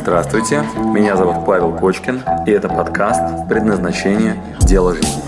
Здравствуйте, 0.00 0.62
меня 0.94 1.16
зовут 1.16 1.44
Павел 1.44 1.76
Кочкин, 1.76 2.22
и 2.46 2.52
это 2.52 2.68
подкаст 2.68 3.48
«Предназначение. 3.48 4.40
Дело 4.60 4.94
жизни». 4.94 5.22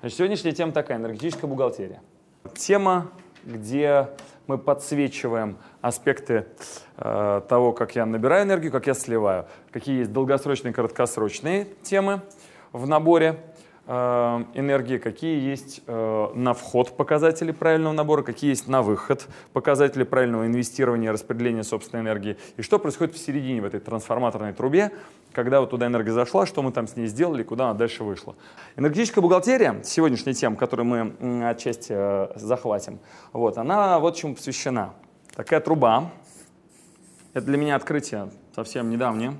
Значит, 0.00 0.18
сегодняшняя 0.18 0.52
тема 0.52 0.70
такая– 0.70 0.96
энергетическая 0.98 1.50
бухгалтерия. 1.50 2.00
Тема, 2.54 3.10
где 3.44 4.08
мы 4.46 4.56
подсвечиваем 4.56 5.58
аспекты 5.80 6.46
э, 6.96 7.40
того, 7.48 7.72
как 7.72 7.96
я 7.96 8.06
набираю 8.06 8.44
энергию, 8.44 8.70
как 8.70 8.86
я 8.86 8.94
сливаю, 8.94 9.46
какие 9.72 9.98
есть 9.98 10.12
долгосрочные 10.12 10.72
краткосрочные 10.72 11.66
темы 11.82 12.22
в 12.72 12.86
наборе 12.86 13.38
э, 13.86 13.92
энергии, 14.54 14.98
какие 14.98 15.40
есть 15.40 15.82
э, 15.86 16.28
на 16.34 16.54
вход 16.54 16.96
показатели 16.96 17.52
правильного 17.52 17.92
набора, 17.92 18.22
какие 18.22 18.50
есть 18.50 18.68
на 18.68 18.82
выход 18.82 19.26
показатели 19.52 20.04
правильного 20.04 20.46
инвестирования 20.46 21.12
распределения 21.12 21.64
собственной 21.64 22.02
энергии, 22.02 22.36
и 22.56 22.62
что 22.62 22.78
происходит 22.78 23.14
в 23.14 23.18
середине 23.18 23.60
в 23.60 23.64
этой 23.64 23.80
трансформаторной 23.80 24.52
трубе, 24.52 24.92
когда 25.32 25.60
вот 25.60 25.70
туда 25.70 25.86
энергия 25.86 26.12
зашла, 26.12 26.46
что 26.46 26.62
мы 26.62 26.72
там 26.72 26.86
с 26.86 26.96
ней 26.96 27.06
сделали, 27.06 27.42
куда 27.42 27.70
она 27.70 27.74
дальше 27.74 28.04
вышла. 28.04 28.34
Энергетическая 28.76 29.22
бухгалтерия, 29.22 29.82
сегодняшняя 29.84 30.34
тема, 30.34 30.56
которую 30.56 30.86
мы 30.86 31.48
отчасти 31.48 31.92
э, 31.94 32.28
захватим, 32.36 33.00
вот, 33.32 33.58
она 33.58 33.98
вот 33.98 34.16
чему 34.16 34.34
посвящена. 34.34 34.94
Такая 35.34 35.60
труба, 35.60 36.10
это 37.32 37.46
для 37.46 37.56
меня 37.56 37.76
открытие 37.76 38.30
совсем 38.54 38.90
недавнее, 38.90 39.34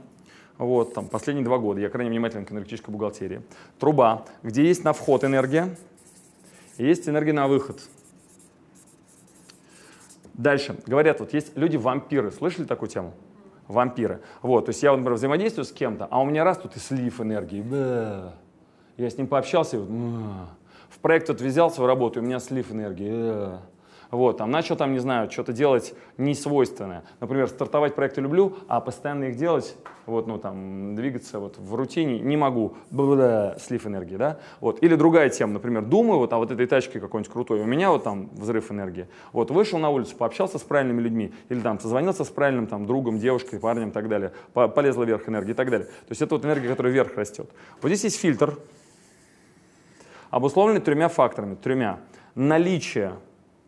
вот, 0.65 0.95
там, 0.95 1.09
последние 1.09 1.45
два 1.45 1.59
года, 1.59 1.80
я 1.80 1.89
крайне 1.89 2.11
внимателен 2.11 2.45
к 2.45 2.52
энергетической 2.52 2.91
бухгалтерии. 2.91 3.43
Труба, 3.79 4.25
где 4.43 4.65
есть 4.65 4.84
на 4.84 4.93
вход 4.93 5.25
энергия, 5.25 5.77
и 6.77 6.87
есть 6.87 7.09
энергия 7.09 7.33
на 7.33 7.48
выход. 7.48 7.81
Дальше. 10.34 10.77
Говорят, 10.87 11.20
вот 11.20 11.34
есть 11.34 11.56
люди-вампиры. 11.56 12.31
Слышали 12.31 12.64
такую 12.64 12.89
тему? 12.89 13.12
Вампиры. 13.69 14.20
Вот, 14.41 14.67
то 14.67 14.70
есть 14.70 14.83
я, 14.83 14.91
например, 14.92 15.14
взаимодействую 15.14 15.64
с 15.64 15.72
кем-то, 15.72 16.06
а 16.11 16.20
у 16.20 16.25
меня 16.25 16.45
раз 16.45 16.59
тут 16.59 16.77
и 16.77 16.78
слив 16.78 17.20
энергии. 17.20 17.62
Бэ. 17.62 18.33
Я 18.97 19.11
с 19.11 19.17
ним 19.17 19.27
пообщался, 19.27 19.77
и 19.77 19.81
вот, 19.81 19.89
в 20.89 20.98
проект 20.98 21.28
вот 21.28 21.41
взялся 21.41 21.81
в 21.81 21.87
работу, 21.87 22.20
и 22.20 22.22
у 22.22 22.27
меня 22.27 22.41
слив 22.41 22.70
энергии. 22.72 23.11
Бэ. 23.11 23.59
Вот, 24.13 24.37
там 24.37 24.51
начал 24.51 24.77
там, 24.77 24.93
не 24.93 24.99
знаю, 24.99 25.31
что-то 25.31 25.55
делать 25.55 25.95
несвойственное. 26.19 27.03
Например, 27.19 27.49
стартовать 27.49 27.95
проекты 27.95 28.21
люблю, 28.21 28.59
а 28.69 28.83
постоянно 28.83 29.25
их 29.25 29.37
делать, 29.37 29.75
вот, 30.05 30.27
ну, 30.27 30.37
там, 30.37 30.95
двигаться 30.95 31.39
вот 31.39 31.57
в 31.57 31.75
рутине 31.75 32.21
не 32.21 32.37
могу. 32.37 32.75
Бла-бла, 32.91 33.57
слив 33.59 33.87
энергии, 33.87 34.17
да? 34.17 34.39
Вот. 34.61 34.83
Или 34.83 34.97
другая 34.97 35.31
тема, 35.31 35.55
например, 35.55 35.87
думаю, 35.87 36.19
вот, 36.19 36.31
а 36.35 36.37
вот 36.37 36.51
этой 36.51 36.67
тачке 36.67 37.01
какой-нибудь 37.01 37.33
крутой, 37.33 37.63
у 37.63 37.65
меня 37.65 37.91
вот 37.91 38.05
там 38.05 38.29
взрыв 38.35 38.71
энергии. 38.71 39.09
Вот, 39.33 39.51
вышел 39.51 39.79
на 39.79 39.89
улицу, 39.89 40.15
пообщался 40.15 40.59
с 40.59 40.63
правильными 40.63 41.01
людьми, 41.01 41.33
или 41.49 41.61
там 41.61 41.81
созвонился 41.81 42.25
с 42.25 42.29
правильным 42.29 42.67
там 42.67 42.85
другом, 42.85 43.19
девушкой, 43.19 43.61
парнем 43.61 43.89
и 43.89 43.93
так 43.93 44.11
далее, 44.11 44.33
полезла 44.53 45.05
вверх 45.05 45.27
энергия 45.27 45.53
и 45.53 45.55
так 45.55 45.71
далее. 45.71 45.87
То 45.87 46.11
есть 46.11 46.21
это 46.21 46.35
вот 46.35 46.45
энергия, 46.45 46.69
которая 46.69 46.93
вверх 46.93 47.17
растет. 47.17 47.49
Вот 47.81 47.89
здесь 47.89 48.05
есть 48.05 48.21
фильтр, 48.21 48.59
обусловленный 50.29 50.83
тремя 50.83 51.09
факторами, 51.09 51.55
тремя. 51.55 51.99
Наличие 52.35 53.15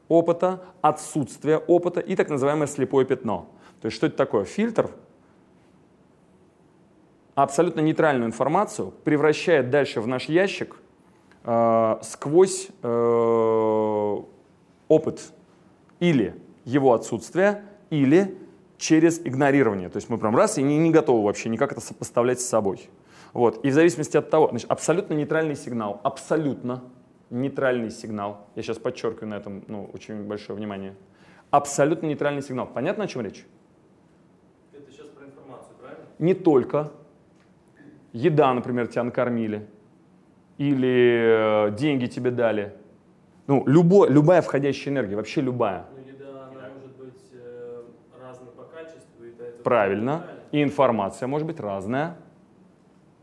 опыта, 0.08 0.62
отсутствие 0.83 1.58
опыта 1.58 2.00
и 2.00 2.16
так 2.16 2.28
называемое 2.28 2.66
слепое 2.66 3.06
пятно. 3.06 3.48
То 3.80 3.86
есть 3.86 3.97
что 3.97 4.06
это 4.06 4.16
такое? 4.16 4.44
Фильтр 4.44 4.91
абсолютно 7.34 7.80
нейтральную 7.80 8.27
информацию 8.27 8.92
превращает 9.05 9.70
дальше 9.70 10.00
в 10.00 10.06
наш 10.06 10.28
ящик 10.28 10.77
э, 11.44 11.97
сквозь 12.02 12.69
э, 12.82 14.22
опыт 14.88 15.20
или 16.00 16.34
его 16.65 16.92
отсутствие, 16.92 17.65
или 17.91 18.38
через 18.78 19.21
игнорирование. 19.21 19.88
То 19.88 19.97
есть 19.97 20.09
мы 20.09 20.19
прям 20.19 20.36
раз 20.36 20.59
и 20.59 20.62
не, 20.62 20.78
не 20.78 20.91
готовы 20.91 21.25
вообще 21.25 21.48
никак 21.48 21.72
это 21.72 21.81
сопоставлять 21.81 22.41
с 22.41 22.47
собой. 22.47 22.88
Вот. 23.32 23.65
И 23.65 23.71
в 23.71 23.75
зависимости 23.75 24.16
от 24.16 24.31
того, 24.31 24.48
значит, 24.48 24.71
абсолютно 24.71 25.15
нейтральный 25.15 25.56
сигнал, 25.56 26.00
абсолютно 26.03 26.82
нейтральный 27.34 27.91
сигнал. 27.91 28.47
Я 28.55 28.62
сейчас 28.62 28.78
подчеркиваю 28.78 29.28
на 29.28 29.34
этом 29.34 29.65
ну, 29.69 29.91
очень 29.93 30.22
большое 30.25 30.56
внимание. 30.56 30.95
Абсолютно 31.50 32.06
нейтральный 32.06 32.43
сигнал. 32.43 32.67
Понятно, 32.67 33.05
о 33.05 33.06
чем 33.06 33.22
речь? 33.22 33.45
Это 34.72 34.91
сейчас 34.91 35.06
про 35.09 35.27
информацию, 35.27 35.75
правильно? 35.81 36.05
Не 36.19 36.34
только. 36.34 36.93
Еда, 38.12 38.55
например, 38.55 38.87
тебя 38.87 39.05
накормили. 39.05 39.67
Или 40.59 41.69
э, 41.69 41.77
деньги 41.77 42.06
тебе 42.06 42.31
дали. 42.31 42.75
Ну, 43.47 43.65
любо, 43.66 44.06
любая 44.09 44.41
входящая 44.41 44.95
энергия, 44.95 45.16
вообще 45.16 45.41
любая. 45.41 45.87
Ну, 45.95 45.99
еда, 45.99 46.49
она 46.51 46.69
может 46.75 46.97
быть 46.97 47.31
э, 47.33 47.83
разной 48.21 48.53
по 48.53 48.62
качеству. 48.62 49.25
И 49.25 49.28
это 49.31 49.62
Правильно. 49.65 50.27
И 50.53 50.62
информация 50.62 51.27
может 51.27 51.47
быть 51.47 51.59
разная 51.59 52.16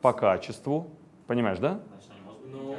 по 0.02 0.12
качеству. 0.12 0.88
Понимаешь, 1.28 1.60
да? 1.60 1.80
Но 2.52 2.76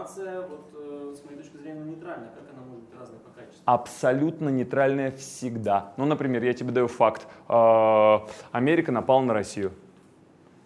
информация, 0.00 0.42
вот 0.42 0.70
э, 0.74 1.14
с 1.16 1.24
моей 1.24 1.38
точки 1.38 1.56
зрения, 1.56 1.84
нейтральная. 1.84 2.28
Как 2.28 2.44
она 2.52 2.62
может 2.66 2.84
быть 2.84 2.98
разной 2.98 3.18
по 3.20 3.30
качеству? 3.30 3.62
Абсолютно 3.64 4.48
нейтральная 4.48 5.10
всегда. 5.12 5.92
Ну, 5.96 6.06
например, 6.06 6.42
я 6.42 6.52
тебе 6.52 6.72
даю 6.72 6.88
факт. 6.88 7.26
Э, 7.48 8.18
Америка 8.52 8.92
напала 8.92 9.20
на 9.22 9.34
Россию. 9.34 9.72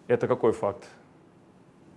Это 0.07 0.27
какой 0.27 0.51
факт? 0.51 0.87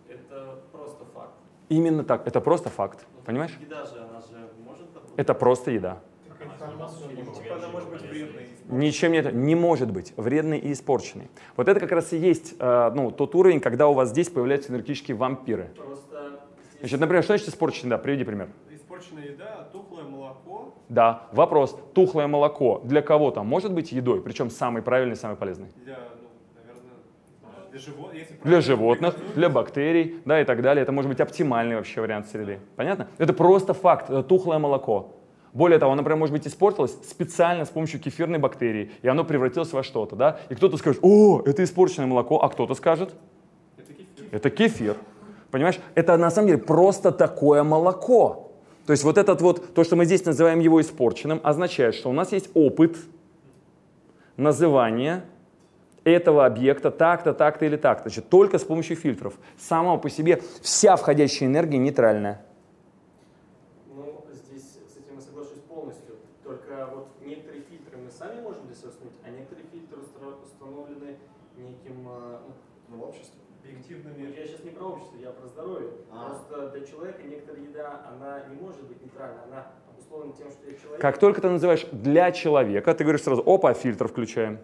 Это 0.09 0.59
просто 0.73 1.05
факт. 1.15 1.35
Именно 1.69 2.05
так. 2.05 2.27
Это 2.27 2.41
просто 2.41 2.71
факт. 2.71 3.07
Ну, 3.17 3.23
Понимаешь? 3.25 3.57
Еда 3.61 3.85
же, 3.85 3.99
она 3.99 4.21
же 4.21 4.49
может... 4.65 4.87
Это 5.17 5.35
просто 5.35 5.71
еда. 5.71 6.01
Типа 6.25 7.55
она 7.57 7.69
может 7.69 7.91
быть 7.91 8.03
вредной. 8.03 8.49
Ничем 8.69 9.13
не, 9.13 9.23
не 9.33 9.55
может 9.55 9.91
быть 9.91 10.13
вредный 10.17 10.59
и 10.59 10.73
испорченный. 10.73 11.29
Вот 11.57 11.69
это 11.69 11.81
как 11.81 11.93
раз 11.93 12.13
и 12.13 12.19
есть 12.19 12.55
э, 12.59 12.91
ну, 12.95 13.11
тот 13.11 13.35
уровень, 13.35 13.61
когда 13.61 13.89
у 13.89 13.95
вас 13.95 14.11
здесь 14.11 14.29
появляются 14.29 14.71
энергетические 14.71 15.17
вампиры. 15.17 15.71
Просто 15.77 16.08
Значит, 16.81 17.01
например, 17.01 17.23
что 17.23 17.33
значит 17.33 17.49
испорченный? 17.49 17.91
Да, 17.91 17.99
приведи 17.99 18.25
пример. 18.25 18.49
Испорченная 18.71 19.25
еда, 19.25 19.69
тухлое 19.73 20.05
молоко. 20.05 20.75
Да, 20.89 21.25
вопрос. 21.33 21.77
Тухлое 21.95 22.27
молоко 22.27 22.81
для 22.85 23.03
кого 23.03 23.31
там 23.31 23.47
может 23.47 23.73
быть 23.73 23.93
едой, 23.93 24.21
причем 24.21 24.49
самый 24.51 24.83
правильный, 24.83 25.17
самый 25.17 25.37
полезный? 25.37 25.69
Для, 25.85 25.99
ну, 26.21 26.29
наверное, 26.55 27.71
для 27.71 27.79
животных. 27.81 28.15
Если 28.15 28.35
Для 28.43 28.61
животных, 28.61 29.15
для 29.35 29.49
бактерий, 29.49 30.21
да, 30.25 30.41
и 30.41 30.45
так 30.45 30.63
далее. 30.63 30.83
Это 30.83 30.93
может 30.93 31.11
быть 31.11 31.21
оптимальный 31.21 31.77
вообще 31.77 32.01
вариант 32.01 32.29
среды. 32.29 32.61
Понятно? 32.77 33.09
Это 33.19 33.33
просто 33.33 33.75
факт. 33.75 34.09
Это 34.09 34.23
тухлое 34.23 34.59
молоко. 34.59 35.15
Более 35.53 35.79
того, 35.79 35.93
оно, 35.93 36.03
например, 36.03 36.19
может 36.19 36.33
быть 36.35 36.47
испортилось 36.47 36.93
специально 37.09 37.65
с 37.65 37.71
помощью 37.71 37.99
кефирной 38.01 38.39
бактерии, 38.39 38.93
и 39.03 39.09
оно 39.09 39.25
превратилось 39.25 39.73
во 39.73 39.83
что-то, 39.83 40.15
да? 40.15 40.41
И 40.51 40.55
кто-то 40.55 40.77
скажет, 40.77 41.01
о, 41.03 41.43
это 41.45 41.65
испорченное 41.65 42.07
молоко, 42.07 42.41
а 42.43 42.49
кто-то 42.51 42.75
скажет, 42.75 43.15
Это 43.77 43.93
кефир. 43.95 44.29
это 44.31 44.51
кефир. 44.51 44.97
Понимаешь? 45.51 45.81
Это 45.95 46.17
на 46.17 46.31
самом 46.31 46.49
деле 46.49 46.59
просто 46.59 47.11
такое 47.11 47.63
молоко. 47.63 48.53
То 48.87 48.93
есть 48.93 49.05
вот 49.05 49.19
этот 49.19 49.41
вот, 49.41 49.75
то, 49.75 49.85
что 49.85 49.97
мы 49.97 50.05
здесь 50.05 50.25
называем 50.25 50.61
его 50.61 50.81
испорченным, 50.81 51.41
означает, 51.43 51.95
что 51.95 52.11
у 52.11 52.13
нас 52.13 52.33
есть 52.33 52.51
опыт 52.55 52.97
называния 54.37 55.25
этого 56.05 56.47
объекта 56.47 56.91
так-то, 56.91 57.35
так-то 57.35 57.67
или 57.67 57.77
так-то. 57.77 58.09
Значит, 58.09 58.29
только 58.29 58.59
с 58.59 58.65
помощью 58.65 58.97
фильтров. 58.97 59.35
Сама 59.59 59.97
по 59.97 60.09
себе 60.09 60.43
вся 60.63 60.97
входящая 60.97 61.49
энергия 61.49 61.79
нейтральная. 61.79 62.45
Ну, 63.95 64.25
здесь 64.33 64.63
с 64.63 64.97
этим 64.97 65.17
я 65.17 65.21
соглашусь 65.21 65.61
полностью. 65.69 66.17
Только 66.45 66.89
вот 66.95 67.09
некоторые 67.25 67.63
фильтры 67.63 67.99
мы 67.99 68.11
сами 68.11 68.41
можем 68.41 68.67
для 68.67 68.77
себя 68.77 68.89
установить, 68.89 69.19
а 69.25 69.31
некоторые 69.31 69.67
фильтры 69.71 69.99
установлены 70.45 71.17
неким, 71.57 72.09
э, 72.09 72.39
ну, 72.89 73.03
обществом. 73.03 73.38
Ну, 73.89 73.97
Объективными. 73.97 74.37
Я 74.37 74.47
сейчас 74.47 74.65
не 74.65 74.71
про 74.71 74.85
общество, 74.87 75.17
я 75.17 75.31
про 75.31 75.49
здоровье. 75.49 75.91
А. 76.11 76.29
Просто 76.29 76.71
для 76.71 76.87
человека 76.87 77.23
некоторая 77.23 77.63
еда, 77.63 78.07
она 78.11 78.45
не 78.47 78.61
может 78.61 78.83
быть 78.85 79.03
нейтральной, 79.03 79.43
она 79.45 79.67
обусловлена 79.91 80.35
тем, 80.35 80.51
что 80.51 80.67
я 80.67 80.77
человек. 80.77 81.01
Как 81.01 81.19
только 81.19 81.41
ты 81.41 81.49
называешь 81.49 81.87
для 81.93 82.31
человека, 82.33 82.95
ты 82.95 83.05
говоришь 83.05 83.23
сразу, 83.23 83.43
опа, 83.47 83.73
фильтр 83.73 84.09
включаем. 84.09 84.59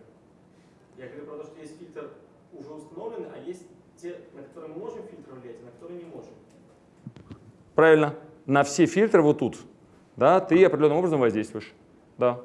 Я 0.99 1.07
говорю 1.09 1.27
про 1.27 1.37
то, 1.39 1.45
что 1.45 1.61
есть 1.61 1.79
фильтр 1.79 2.11
уже 2.53 2.69
установленный, 2.71 3.29
а 3.35 3.39
есть 3.39 3.67
те, 3.97 4.17
на 4.35 4.43
которые 4.43 4.75
мы 4.75 4.81
можем 4.81 5.03
фильтр 5.07 5.33
влиять, 5.33 5.57
а 5.63 5.65
на 5.65 5.71
которые 5.71 5.99
не 6.05 6.11
можем. 6.11 6.31
Правильно. 7.75 8.15
На 8.47 8.63
все 8.63 8.85
фильтры 8.87 9.23
вот 9.23 9.39
тут. 9.39 9.59
Да, 10.17 10.41
ты 10.41 10.63
определенным 10.65 10.99
образом 10.99 11.21
воздействуешь. 11.21 11.73
Да. 12.19 12.41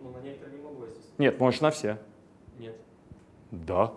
Но 0.00 0.10
на 0.10 0.20
некоторые 0.20 0.56
не 0.56 0.64
могу 0.64 0.76
воздействовать. 0.76 1.18
Нет, 1.18 1.40
можешь 1.40 1.60
на 1.60 1.70
все. 1.70 1.98
Нет. 2.58 2.76
Да. 3.50 3.92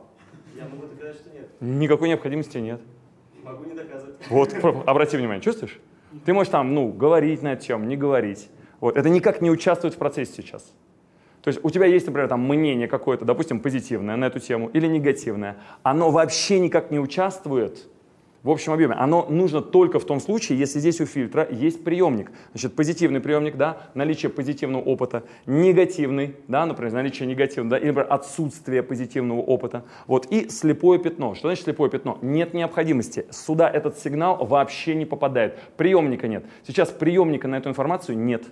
Я 0.56 0.66
могу 0.66 0.88
доказать, 0.88 1.16
что 1.16 1.30
нет. 1.30 1.50
Никакой 1.60 2.10
необходимости 2.10 2.58
нет. 2.58 2.82
Могу 3.44 3.66
не 3.66 3.74
доказывать. 3.74 4.16
Вот, 4.30 4.54
обрати 4.88 5.18
внимание, 5.18 5.42
чувствуешь? 5.42 5.80
Ты 6.26 6.34
можешь 6.34 6.52
там, 6.52 6.74
ну, 6.74 6.92
говорить 6.92 7.42
на 7.42 7.54
эту 7.54 7.66
тему, 7.66 7.86
не 7.86 7.98
говорить. 7.98 8.50
Вот, 8.80 8.98
это 8.98 9.10
никак 9.10 9.42
не 9.42 9.50
участвует 9.50 9.96
в 9.96 9.98
процессе 9.98 10.34
сейчас. 10.34 10.74
То 11.42 11.50
есть 11.50 11.60
у 11.62 11.70
тебя 11.70 11.86
есть, 11.86 12.06
например, 12.06 12.30
там 12.30 12.48
мнение 12.48 12.88
какое-то, 12.88 13.26
допустим, 13.26 13.60
позитивное 13.60 14.16
на 14.16 14.26
эту 14.26 14.40
тему 14.40 14.70
или 14.70 14.88
негативное. 14.88 15.58
Оно 15.84 16.10
вообще 16.10 16.60
никак 16.60 16.90
не 16.90 17.00
участвует 17.00 17.86
в 18.44 18.50
общем 18.50 18.74
объеме. 18.74 18.96
Оно 18.96 19.26
нужно 19.30 19.62
только 19.62 20.00
в 20.00 20.06
том 20.06 20.20
случае, 20.20 20.60
если 20.60 20.80
здесь 20.80 21.00
у 21.00 21.06
фильтра 21.06 21.48
есть 21.50 21.84
приемник. 21.84 22.32
Значит, 22.52 22.76
позитивный 22.76 23.22
приемник, 23.22 23.56
да, 23.56 23.90
наличие 23.94 24.30
позитивного 24.30 24.84
опыта, 24.84 25.24
негативный, 25.46 26.36
да, 26.50 26.66
например, 26.66 26.92
наличие 26.94 27.28
негативного, 27.28 27.72
да, 27.72 27.78
или 27.78 27.88
например, 27.88 28.08
отсутствие 28.12 28.84
позитивного 28.84 29.40
опыта. 29.40 29.86
Вот, 30.08 30.28
и 30.30 30.50
слепое 30.50 31.00
пятно. 31.00 31.36
Что 31.36 31.48
значит 31.48 31.64
слепое 31.64 31.90
пятно? 31.90 32.20
Нет 32.22 32.54
необходимости. 32.54 33.26
Сюда 33.32 33.70
этот 33.70 33.98
сигнал 33.98 34.46
вообще 34.46 34.94
не 34.94 35.06
попадает. 35.06 35.58
Приемника 35.78 36.28
нет. 36.28 36.46
Сейчас 36.68 36.90
приемника 36.90 37.48
на 37.48 37.56
эту 37.56 37.70
информацию 37.70 38.18
нет. 38.18 38.44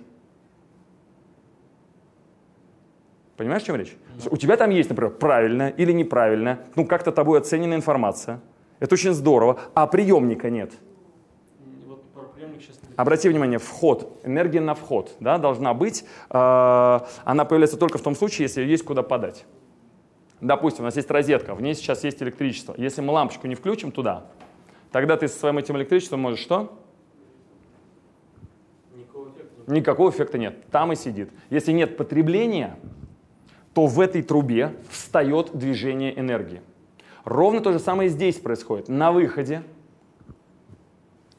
Понимаешь, 3.36 3.62
о 3.62 3.66
чем 3.66 3.76
речь? 3.76 3.96
У 4.30 4.36
тебя 4.36 4.56
там 4.56 4.70
есть, 4.70 4.88
например, 4.88 5.12
правильная 5.14 5.68
или 5.70 5.92
неправильная, 5.92 6.60
ну 6.76 6.86
как-то 6.86 7.12
тобой 7.12 7.40
оцененная 7.40 7.76
информация. 7.76 8.40
Это 8.82 8.94
очень 8.94 9.12
здорово. 9.12 9.60
А 9.74 9.86
приемника 9.86 10.50
нет. 10.50 10.72
Обрати 12.96 13.28
внимание, 13.28 13.60
вход, 13.60 14.20
энергия 14.24 14.60
на 14.60 14.74
вход 14.74 15.12
да, 15.20 15.38
должна 15.38 15.72
быть. 15.72 16.04
Э, 16.30 16.98
она 17.24 17.44
появляется 17.44 17.76
только 17.76 17.98
в 17.98 18.02
том 18.02 18.16
случае, 18.16 18.46
если 18.46 18.64
есть 18.64 18.84
куда 18.84 19.04
подать. 19.04 19.46
Допустим, 20.40 20.82
у 20.82 20.86
нас 20.86 20.96
есть 20.96 21.08
розетка, 21.12 21.54
в 21.54 21.62
ней 21.62 21.74
сейчас 21.76 22.02
есть 22.02 22.20
электричество. 22.24 22.74
Если 22.76 23.00
мы 23.02 23.12
лампочку 23.12 23.46
не 23.46 23.54
включим 23.54 23.92
туда, 23.92 24.26
тогда 24.90 25.16
ты 25.16 25.28
со 25.28 25.38
своим 25.38 25.58
этим 25.58 25.76
электричеством 25.76 26.18
можешь 26.18 26.40
что? 26.40 26.76
Никакого 28.96 29.28
эффекта. 29.28 29.72
Никакого 29.72 30.10
эффекта 30.10 30.38
нет. 30.38 30.66
Там 30.72 30.90
и 30.90 30.96
сидит. 30.96 31.30
Если 31.50 31.70
нет 31.70 31.96
потребления, 31.96 32.76
то 33.74 33.86
в 33.86 34.00
этой 34.00 34.22
трубе 34.22 34.74
встает 34.90 35.56
движение 35.56 36.18
энергии. 36.18 36.62
Ровно 37.24 37.60
то 37.60 37.72
же 37.72 37.78
самое 37.78 38.08
здесь 38.08 38.36
происходит. 38.36 38.88
На 38.88 39.12
выходе, 39.12 39.62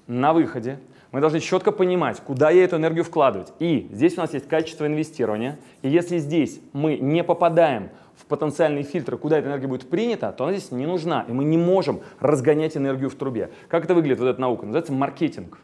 на 0.08 0.34
выходе 0.34 0.80
мы 1.12 1.20
должны 1.20 1.40
четко 1.40 1.72
понимать, 1.72 2.20
куда 2.22 2.50
я 2.50 2.64
эту 2.64 2.78
энергию 2.78 3.04
вкладывать. 3.04 3.54
И 3.60 3.90
здесь 3.92 4.18
у 4.18 4.22
нас 4.22 4.34
есть 4.34 4.48
качество 4.48 4.88
инвестирования. 4.88 5.60
И 5.82 5.90
если 5.90 6.18
здесь 6.18 6.60
мы 6.72 6.98
не 6.98 7.24
попадаем 7.24 7.90
в 8.16 8.26
потенциальный 8.26 8.84
фильтр, 8.84 9.18
куда 9.18 9.38
эта 9.38 9.48
энергия 9.48 9.68
будет 9.68 9.90
принята, 9.90 10.32
то 10.32 10.46
она 10.46 10.54
здесь 10.54 10.72
не 10.72 10.86
нужна. 10.86 11.26
И 11.28 11.32
мы 11.32 11.44
не 11.44 11.58
можем 11.58 12.02
разгонять 12.20 12.78
энергию 12.78 13.10
в 13.10 13.16
трубе. 13.16 13.52
Как 13.68 13.84
это 13.86 13.94
выглядит, 13.94 14.20
вот 14.20 14.28
эта 14.28 14.42
наука? 14.42 14.66
Называется 14.66 14.94
маркетинг. 14.94 15.60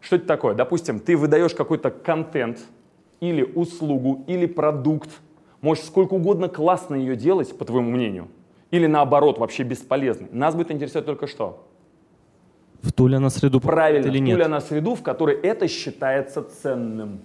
Что 0.00 0.16
это 0.16 0.26
такое? 0.26 0.54
Допустим, 0.54 1.00
ты 1.00 1.16
выдаешь 1.16 1.54
какой-то 1.54 1.90
контент 1.90 2.58
или 3.20 3.42
услугу, 3.42 4.24
или 4.26 4.46
продукт, 4.46 5.08
Можешь 5.64 5.84
сколько 5.84 6.12
угодно 6.12 6.50
классно 6.50 6.94
ее 6.94 7.16
делать, 7.16 7.56
по 7.56 7.64
твоему 7.64 7.90
мнению, 7.90 8.28
или 8.74 8.86
наоборот, 8.88 9.38
вообще 9.38 9.62
бесполезный. 9.62 10.28
Нас 10.32 10.54
будет 10.56 10.72
интересовать 10.72 11.06
только 11.06 11.28
что. 11.28 11.64
В 12.82 12.92
ту 12.92 13.06
ли 13.06 13.14
она 13.14 13.30
среду 13.30 13.60
Правильно, 13.60 14.08
или 14.08 14.18
в 14.18 14.22
нет? 14.22 14.34
ту 14.34 14.38
ли 14.38 14.44
она 14.44 14.60
среду, 14.60 14.94
в 14.96 15.02
которой 15.02 15.36
это 15.36 15.68
считается 15.68 16.42
ценным. 16.42 17.20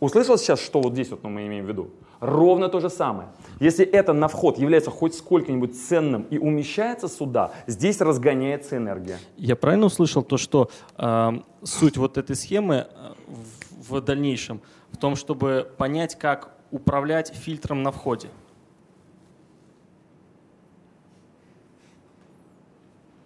Услышал 0.00 0.38
сейчас, 0.38 0.60
что 0.60 0.80
вот 0.80 0.94
здесь 0.94 1.10
вот 1.10 1.22
мы 1.22 1.46
имеем 1.46 1.66
в 1.66 1.68
виду? 1.68 1.90
Ровно 2.20 2.70
то 2.70 2.80
же 2.80 2.88
самое. 2.88 3.28
Если 3.60 3.84
это 3.84 4.14
на 4.14 4.28
вход 4.28 4.58
является 4.58 4.90
хоть 4.90 5.14
сколько-нибудь 5.14 5.78
ценным 5.78 6.22
и 6.30 6.38
умещается 6.38 7.08
сюда, 7.08 7.52
здесь 7.66 8.00
разгоняется 8.00 8.78
энергия. 8.78 9.18
Я 9.36 9.54
правильно 9.54 9.86
услышал 9.86 10.22
то, 10.22 10.38
что 10.38 10.70
э, 10.96 11.32
суть 11.62 11.98
вот 11.98 12.16
этой 12.16 12.36
схемы 12.36 12.74
э, 12.74 13.12
в, 13.28 13.92
в 13.92 14.00
дальнейшем 14.00 14.62
в 14.92 14.96
том, 14.96 15.14
чтобы 15.14 15.70
понять, 15.76 16.14
как 16.18 16.54
управлять 16.70 17.34
фильтром 17.34 17.82
на 17.82 17.92
входе? 17.92 18.28
М, 18.28 18.34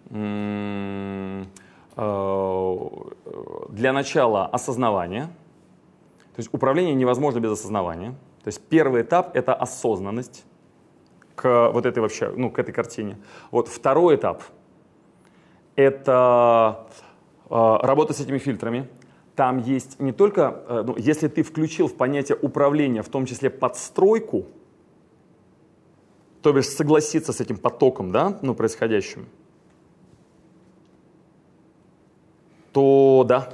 Для 3.69 3.93
начала 3.93 4.45
осознавание. 4.47 5.25
То 6.35 6.39
есть 6.39 6.49
управление 6.53 6.95
невозможно 6.95 7.39
без 7.39 7.51
осознавания. 7.51 8.11
То 8.43 8.47
есть 8.47 8.61
первый 8.69 9.03
этап— 9.03 9.31
это 9.35 9.53
осознанность 9.53 10.45
к 11.35 11.71
вот 11.71 11.85
этой 11.85 11.99
вообще, 11.99 12.31
ну, 12.35 12.49
к 12.49 12.59
этой 12.59 12.71
картине. 12.71 13.17
Вот 13.51 13.67
второй 13.67 14.15
этап— 14.15 14.43
это 15.75 16.87
э, 17.49 17.77
работа 17.81 18.13
с 18.13 18.19
этими 18.19 18.37
фильтрами. 18.37 18.87
Там 19.35 19.59
есть 19.59 19.99
не 19.99 20.11
только, 20.11 20.63
э, 20.67 20.83
ну, 20.87 20.95
если 20.97 21.27
ты 21.27 21.43
включил 21.43 21.87
в 21.87 21.95
понятие 21.95 22.37
управления, 22.41 23.01
в 23.01 23.09
том 23.09 23.25
числе 23.25 23.49
подстройку, 23.49 24.45
то 26.41 26.53
бишь 26.53 26.67
согласиться 26.67 27.33
с 27.33 27.41
этим 27.41 27.57
потоком, 27.57 28.11
да, 28.11 28.37
ну, 28.41 28.55
происходящим, 28.55 29.27
то 32.71 33.25
да, 33.27 33.49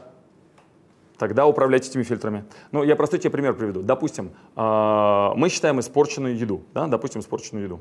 тогда 1.18 1.46
управлять 1.46 1.88
этими 1.88 2.04
фильтрами. 2.04 2.46
Ну, 2.72 2.84
я 2.84 2.96
простой 2.96 3.20
тебе 3.20 3.32
пример 3.32 3.56
приведу. 3.56 3.82
Допустим, 3.82 4.32
э, 4.56 5.32
мы 5.36 5.50
считаем 5.50 5.80
испорченную 5.80 6.38
еду, 6.38 6.64
да, 6.74 6.88
допустим, 6.88 7.22
испорченную 7.22 7.66
еду. 7.66 7.80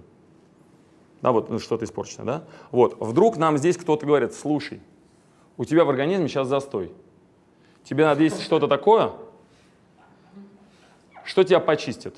Да, 1.22 1.32
вот 1.32 1.50
ну, 1.50 1.58
что-то 1.58 1.84
испорчено, 1.84 2.24
да? 2.24 2.44
Вот, 2.70 2.96
вдруг 3.00 3.36
нам 3.36 3.58
здесь 3.58 3.76
кто-то 3.76 4.06
говорит, 4.06 4.34
слушай, 4.34 4.80
у 5.56 5.64
тебя 5.64 5.84
в 5.84 5.90
организме 5.90 6.28
сейчас 6.28 6.48
застой. 6.48 6.92
Тебе 7.84 8.04
надо 8.04 8.22
есть 8.22 8.42
что-то 8.42 8.68
такое, 8.68 9.12
что 11.24 11.42
тебя 11.42 11.60
почистит. 11.60 12.16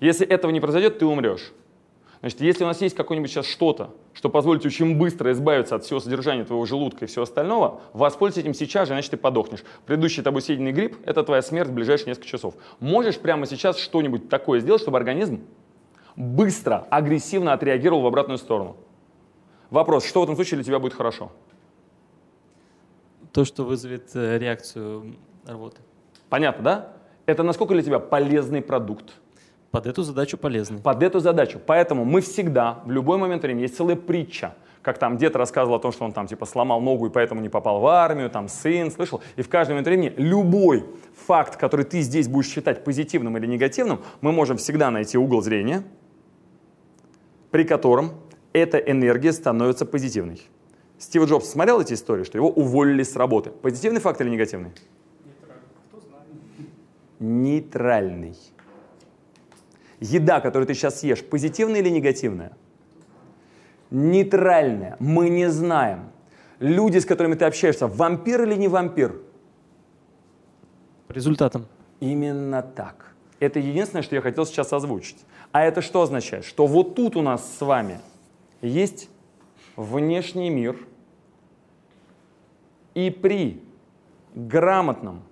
Если 0.00 0.26
этого 0.26 0.50
не 0.50 0.60
произойдет, 0.60 0.98
ты 0.98 1.06
умрешь. 1.06 1.52
Значит, 2.20 2.40
если 2.40 2.64
у 2.64 2.66
нас 2.66 2.80
есть 2.80 2.96
какое-нибудь 2.96 3.30
сейчас 3.30 3.46
что-то, 3.46 3.94
что 4.18 4.30
позволит 4.30 4.66
очень 4.66 4.96
быстро 4.96 5.30
избавиться 5.30 5.76
от 5.76 5.84
всего 5.84 6.00
содержания 6.00 6.42
твоего 6.42 6.66
желудка 6.66 7.04
и 7.04 7.08
всего 7.08 7.22
остального, 7.22 7.80
воспользуйся 7.92 8.40
этим 8.40 8.52
сейчас 8.52 8.88
же, 8.88 8.94
иначе 8.94 9.10
ты 9.10 9.16
подохнешь. 9.16 9.62
Предыдущий 9.86 10.24
тобой 10.24 10.42
съеденный 10.42 10.72
гриб– 10.72 10.96
это 11.06 11.22
твоя 11.22 11.40
смерть 11.40 11.68
в 11.68 11.72
ближайшие 11.72 12.08
несколько 12.08 12.26
часов. 12.26 12.54
Можешь 12.80 13.20
прямо 13.20 13.46
сейчас 13.46 13.78
что-нибудь 13.78 14.28
такое 14.28 14.58
сделать, 14.58 14.82
чтобы 14.82 14.98
организм 14.98 15.44
быстро, 16.16 16.84
агрессивно 16.90 17.52
отреагировал 17.52 18.02
в 18.02 18.06
обратную 18.08 18.38
сторону? 18.38 18.76
Вопрос, 19.70 20.04
что 20.04 20.18
в 20.18 20.24
этом 20.24 20.34
случае 20.34 20.56
для 20.56 20.64
тебя 20.64 20.80
будет 20.80 20.94
хорошо? 20.94 21.30
То, 23.30 23.44
что 23.44 23.62
вызовет 23.62 24.10
э, 24.14 24.38
реакцию 24.38 25.14
работы. 25.46 25.76
Понятно, 26.28 26.64
да? 26.64 26.92
Это 27.26 27.44
насколько 27.44 27.72
для 27.72 27.84
тебя 27.84 28.00
полезный 28.00 28.62
продукт? 28.62 29.12
Под 29.70 29.86
эту 29.86 30.02
задачу 30.02 30.38
полезный. 30.38 30.80
Под 30.80 31.02
эту 31.02 31.20
задачу. 31.20 31.60
Поэтому 31.64 32.04
мы 32.04 32.20
всегда, 32.20 32.80
в 32.86 32.90
любой 32.90 33.18
момент 33.18 33.42
времени, 33.42 33.62
есть 33.62 33.76
целая 33.76 33.96
притча, 33.96 34.54
как 34.80 34.98
там 34.98 35.18
дед 35.18 35.36
рассказывал 35.36 35.76
о 35.76 35.80
том, 35.80 35.92
что 35.92 36.06
он 36.06 36.12
там 36.12 36.26
типа 36.26 36.46
сломал 36.46 36.80
ногу 36.80 37.06
и 37.06 37.10
поэтому 37.10 37.42
не 37.42 37.50
попал 37.50 37.80
в 37.80 37.86
армию, 37.86 38.30
там 38.30 38.48
сын, 38.48 38.90
слышал. 38.90 39.20
И 39.36 39.42
в 39.42 39.48
каждый 39.50 39.72
момент 39.72 39.86
времени 39.86 40.14
любой 40.16 40.86
факт, 41.26 41.56
который 41.56 41.84
ты 41.84 42.00
здесь 42.00 42.28
будешь 42.28 42.48
считать 42.48 42.82
позитивным 42.82 43.36
или 43.36 43.46
негативным, 43.46 44.00
мы 44.22 44.32
можем 44.32 44.56
всегда 44.56 44.90
найти 44.90 45.18
угол 45.18 45.42
зрения, 45.42 45.82
при 47.50 47.64
котором 47.64 48.12
эта 48.54 48.78
энергия 48.78 49.32
становится 49.32 49.84
позитивной. 49.84 50.40
Стив 50.98 51.24
Джобс 51.24 51.50
смотрел 51.50 51.80
эти 51.80 51.92
истории, 51.92 52.24
что 52.24 52.38
его 52.38 52.48
уволили 52.48 53.02
с 53.02 53.14
работы. 53.16 53.50
Позитивный 53.50 54.00
факт 54.00 54.20
или 54.22 54.30
негативный? 54.30 54.72
Нейтральный. 57.20 58.36
Еда, 60.00 60.40
которую 60.40 60.66
ты 60.66 60.74
сейчас 60.74 61.00
съешь, 61.00 61.24
позитивная 61.24 61.80
или 61.80 61.88
негативная? 61.88 62.52
Нейтральная. 63.90 64.96
Мы 64.98 65.28
не 65.28 65.50
знаем. 65.50 66.10
Люди, 66.60 66.98
с 66.98 67.06
которыми 67.06 67.34
ты 67.34 67.44
общаешься, 67.44 67.86
вампир 67.86 68.42
или 68.42 68.54
не 68.54 68.68
вампир? 68.68 69.20
По 71.06 71.12
результатам. 71.12 71.66
Именно 72.00 72.62
так. 72.62 73.14
Это 73.40 73.58
единственное, 73.58 74.02
что 74.02 74.14
я 74.14 74.20
хотел 74.20 74.46
сейчас 74.46 74.72
озвучить. 74.72 75.18
А 75.52 75.62
это 75.62 75.80
что 75.80 76.02
означает? 76.02 76.44
Что 76.44 76.66
вот 76.66 76.94
тут 76.94 77.16
у 77.16 77.22
нас 77.22 77.56
с 77.58 77.60
вами 77.60 78.00
есть 78.60 79.08
внешний 79.76 80.50
мир, 80.50 80.76
и 82.94 83.10
при 83.10 83.62
грамотном 84.34 85.22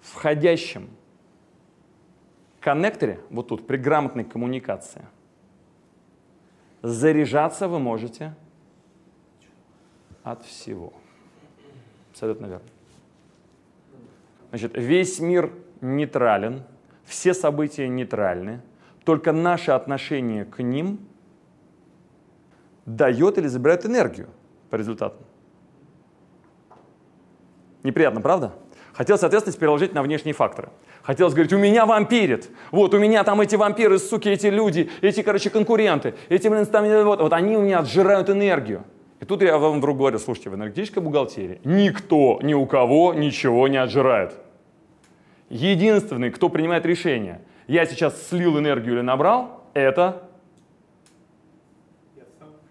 входящем 0.00 0.88
коннекторе, 2.64 3.20
вот 3.28 3.48
тут, 3.48 3.66
при 3.66 3.76
грамотной 3.76 4.24
коммуникации, 4.24 5.02
заряжаться 6.82 7.68
вы 7.68 7.78
можете 7.78 8.34
от 10.22 10.42
всего. 10.44 10.94
Абсолютно 12.10 12.46
верно. 12.46 12.66
Значит, 14.48 14.72
весь 14.76 15.20
мир 15.20 15.52
нейтрален, 15.82 16.62
все 17.04 17.34
события 17.34 17.86
нейтральны, 17.86 18.62
только 19.04 19.32
наше 19.32 19.72
отношение 19.72 20.46
к 20.46 20.62
ним 20.62 21.06
дает 22.86 23.36
или 23.36 23.46
забирает 23.46 23.84
энергию 23.84 24.30
по 24.70 24.76
результатам. 24.76 25.20
Неприятно, 27.82 28.22
правда? 28.22 28.54
Хотел, 28.94 29.18
соответственно, 29.18 29.56
переложить 29.56 29.92
на 29.92 30.02
внешние 30.02 30.34
факторы. 30.34 30.68
Хотелось 31.02 31.34
говорить, 31.34 31.52
у 31.52 31.58
меня 31.58 31.84
вампирит. 31.84 32.48
Вот, 32.70 32.94
у 32.94 32.98
меня 32.98 33.24
там 33.24 33.40
эти 33.40 33.56
вампиры, 33.56 33.98
суки, 33.98 34.28
эти 34.28 34.46
люди, 34.46 34.88
эти, 35.00 35.22
короче, 35.22 35.50
конкуренты. 35.50 36.14
Эти, 36.28 36.46
блин, 36.46 36.64
там, 36.66 36.84
вот, 37.04 37.20
вот 37.20 37.32
они 37.32 37.56
у 37.56 37.62
меня 37.62 37.80
отжирают 37.80 38.30
энергию. 38.30 38.84
И 39.20 39.24
тут 39.24 39.42
я 39.42 39.58
вам 39.58 39.78
вдруг 39.78 39.98
говорю, 39.98 40.18
слушайте, 40.18 40.50
в 40.50 40.54
энергетической 40.54 41.00
бухгалтерии 41.00 41.60
никто 41.64 42.38
ни 42.42 42.54
у 42.54 42.66
кого 42.66 43.14
ничего 43.14 43.66
не 43.68 43.78
отжирает. 43.78 44.34
Единственный, 45.48 46.30
кто 46.30 46.48
принимает 46.48 46.86
решение, 46.86 47.40
я 47.66 47.86
сейчас 47.86 48.28
слил 48.28 48.58
энергию 48.58 48.94
или 48.94 49.00
набрал, 49.00 49.64
это 49.74 50.28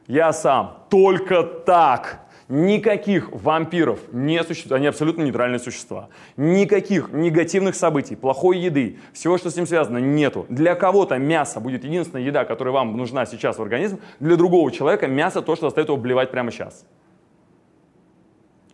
я 0.08 0.32
сам. 0.34 0.86
Только 0.90 1.44
так. 1.44 2.23
Никаких 2.56 3.32
вампиров 3.32 4.00
не 4.12 4.44
существует, 4.44 4.78
они 4.78 4.86
абсолютно 4.86 5.24
нейтральные 5.24 5.58
существа. 5.58 6.10
Никаких 6.38 7.12
негативных 7.12 7.74
событий, 7.74 8.16
плохой 8.16 8.60
еды, 8.60 9.00
всего, 9.12 9.40
что 9.40 9.50
с 9.50 9.56
ним 9.56 9.66
связано, 9.66 9.98
нету. 9.98 10.46
Для 10.50 10.76
кого-то 10.76 11.18
мясо 11.18 11.60
будет 11.60 11.84
единственная 11.84 12.22
еда, 12.22 12.46
которая 12.46 12.72
вам 12.72 12.96
нужна 12.96 13.26
сейчас 13.26 13.58
в 13.58 13.62
организм, 13.64 14.02
для 14.20 14.36
другого 14.36 14.72
человека 14.72 15.08
мясо 15.08 15.42
то, 15.42 15.56
что 15.56 15.66
заставит 15.66 15.88
его 15.88 15.98
блевать 15.98 16.30
прямо 16.30 16.52
сейчас. 16.52 16.86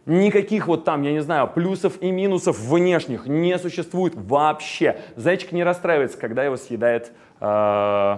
Никаких 0.06 0.68
вот 0.68 0.84
там, 0.84 1.04
я 1.04 1.14
не 1.14 1.22
знаю, 1.22 1.48
плюсов 1.48 2.02
и 2.02 2.12
минусов 2.12 2.60
внешних 2.60 3.28
не 3.28 3.58
существует 3.60 4.14
вообще. 4.14 5.00
Зайчик 5.16 5.54
не 5.54 5.64
расстраивается, 5.64 6.18
когда 6.18 6.44
его 6.44 6.58
съедает 6.58 7.14
э, 7.40 8.18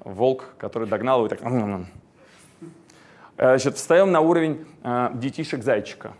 волк, 0.00 0.56
который 0.58 0.88
догнал 0.88 1.18
его 1.18 1.26
и 1.26 1.28
так... 1.28 1.86
Э, 3.36 3.50
значит, 3.58 3.76
встаем 3.76 4.12
на 4.12 4.20
уровень 4.20 4.64
э, 4.82 5.10
детишек-зайчика. 5.14 6.12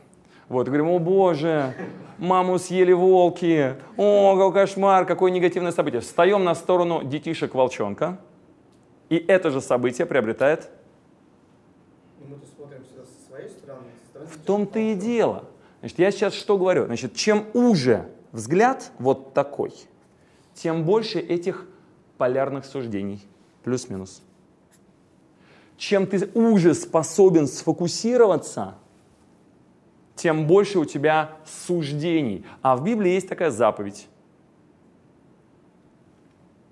Вот, 0.49 0.67
говорим, 0.67 0.89
о 0.89 0.99
боже, 0.99 1.75
маму 2.19 2.59
съели 2.59 2.93
волки, 2.93 3.77
о, 3.97 4.37
какой 4.37 4.53
кошмар, 4.53 5.07
какое 5.07 5.31
негативное 5.31 5.73
событие. 5.73 6.01
Встаем 6.01 6.45
на 6.45 6.55
сторону 6.55 7.03
детишек-волчонка, 7.03 8.19
и 9.09 9.17
это 9.17 9.51
же 9.51 9.61
событие 9.61 10.07
приобретает... 10.07 10.69
Мы 12.19 12.37
тут 12.37 12.49
смотрим 12.55 12.85
сюда 12.85 13.03
со 13.05 13.29
своей 13.29 13.49
стороны. 13.49 13.87
В 14.31 14.39
том-то 14.45 14.79
и 14.79 14.95
дело. 14.95 15.45
Значит, 15.81 15.99
я 15.99 16.11
сейчас 16.11 16.35
что 16.35 16.57
говорю? 16.59 16.87
Значит, 16.87 17.15
чем 17.15 17.47
уже 17.55 18.09
взгляд 18.33 18.91
вот 18.99 19.35
такой, 19.35 19.73
тем 20.55 20.85
больше 20.85 21.19
этих 21.19 21.67
полярных 22.19 22.65
суждений. 22.65 23.21
Плюс-минус 23.65 24.23
чем 25.77 26.07
ты 26.07 26.29
уже 26.35 26.75
способен 26.75 27.47
сфокусироваться, 27.47 28.77
тем 30.15 30.47
больше 30.47 30.79
у 30.79 30.85
тебя 30.85 31.33
суждений. 31.67 32.45
А 32.61 32.77
в 32.77 32.85
Библии 32.85 33.13
есть 33.13 33.29
такая 33.29 33.51
заповедь. 33.51 34.09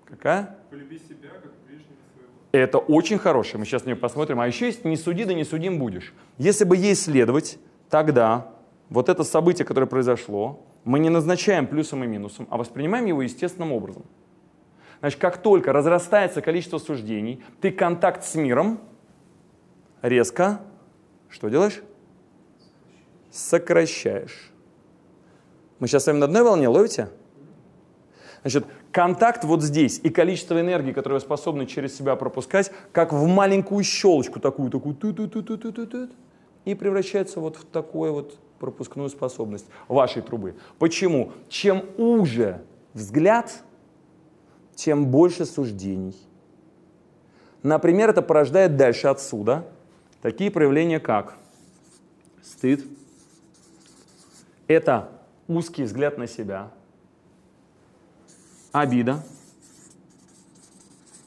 Какая? 0.05 0.57
Полюби 0.71 0.99
себя, 0.99 1.31
как 1.43 1.53
ближнего 1.67 1.97
своего. 2.15 2.33
Это 2.53 2.79
очень 2.79 3.19
хорошее, 3.19 3.59
мы 3.59 3.65
сейчас 3.65 3.85
на 3.85 3.89
нее 3.89 3.97
посмотрим. 3.97 4.41
А 4.41 4.47
еще 4.47 4.67
есть 4.67 4.85
«не 4.85 4.97
суди, 4.97 5.25
да 5.25 5.35
не 5.35 5.45
судим 5.45 5.79
будешь». 5.79 6.13
Если 6.39 6.65
бы 6.65 6.77
ей 6.77 6.95
следовать, 6.95 7.59
тогда 7.89 8.53
вот 8.89 9.09
это 9.09 9.25
событие, 9.25 9.65
которое 9.65 9.87
произошло, 9.87 10.61
мы 10.85 10.99
не 10.99 11.11
назначаем 11.11 11.67
плюсом 11.67 12.05
и 12.05 12.07
минусом, 12.07 12.47
а 12.51 12.57
воспринимаем 12.57 13.07
его 13.07 13.23
естественным 13.23 13.73
образом. 13.73 14.05
Значит, 15.01 15.21
как 15.21 15.39
только 15.39 15.73
разрастается 15.73 16.43
количество 16.43 16.79
суждений, 16.79 17.43
ты 17.61 17.71
контакт 17.71 18.25
с 18.25 18.35
миром 18.35 18.81
резко, 20.03 20.61
что 21.29 21.49
делаешь? 21.49 21.83
Сокращаешь. 23.31 24.51
Мы 25.79 25.87
сейчас 25.87 26.05
с 26.05 26.07
вами 26.09 26.19
на 26.19 26.27
одной 26.27 26.43
волне, 26.43 26.69
ловите? 26.69 27.09
Значит, 28.43 28.67
контакт 28.91 29.45
вот 29.45 29.63
здесь 29.63 30.01
и 30.03 30.11
количество 30.11 30.61
энергии, 30.61 30.93
которое 30.93 31.17
вы 31.17 31.21
способны 31.21 31.67
через 31.67 31.97
себя 31.97 32.17
пропускать, 32.17 32.73
как 32.93 33.13
в 33.13 33.27
маленькую 33.27 33.85
щелочку 33.85 34.41
такую, 34.41 34.71
такую, 34.71 34.95
ту 34.95 35.13
ту 35.13 35.29
ту 35.29 35.43
ту 35.43 35.57
ту 35.57 35.73
ту 35.73 35.87
ту 35.87 36.09
и 36.65 36.75
превращается 36.75 37.41
вот 37.41 37.57
в 37.57 37.65
такую 37.67 38.13
вот 38.13 38.39
пропускную 38.59 39.09
способность 39.09 39.67
вашей 39.89 40.23
трубы. 40.23 40.57
Почему? 40.79 41.33
Чем 41.49 41.85
уже 41.97 42.63
взгляд, 42.93 43.63
тем 44.75 45.07
больше 45.07 45.45
суждений. 45.45 46.17
Например, 47.63 48.11
это 48.11 48.23
порождает 48.23 48.77
дальше 48.77 49.07
отсюда– 49.07 49.67
Такие 50.23 50.51
проявления, 50.51 51.01
как 51.01 51.37
стыд, 52.43 52.85
это 54.67 55.11
узкий 55.49 55.85
взгляд 55.85 56.19
на 56.19 56.27
себя, 56.27 56.71
обида, 58.73 59.25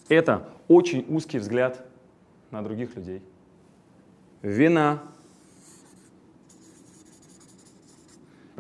это 0.10 0.48
очень 0.68 1.06
узкий 1.10 1.40
взгляд 1.40 1.86
на 2.52 2.62
других 2.62 2.96
людей, 2.96 3.24
вина, 4.44 5.02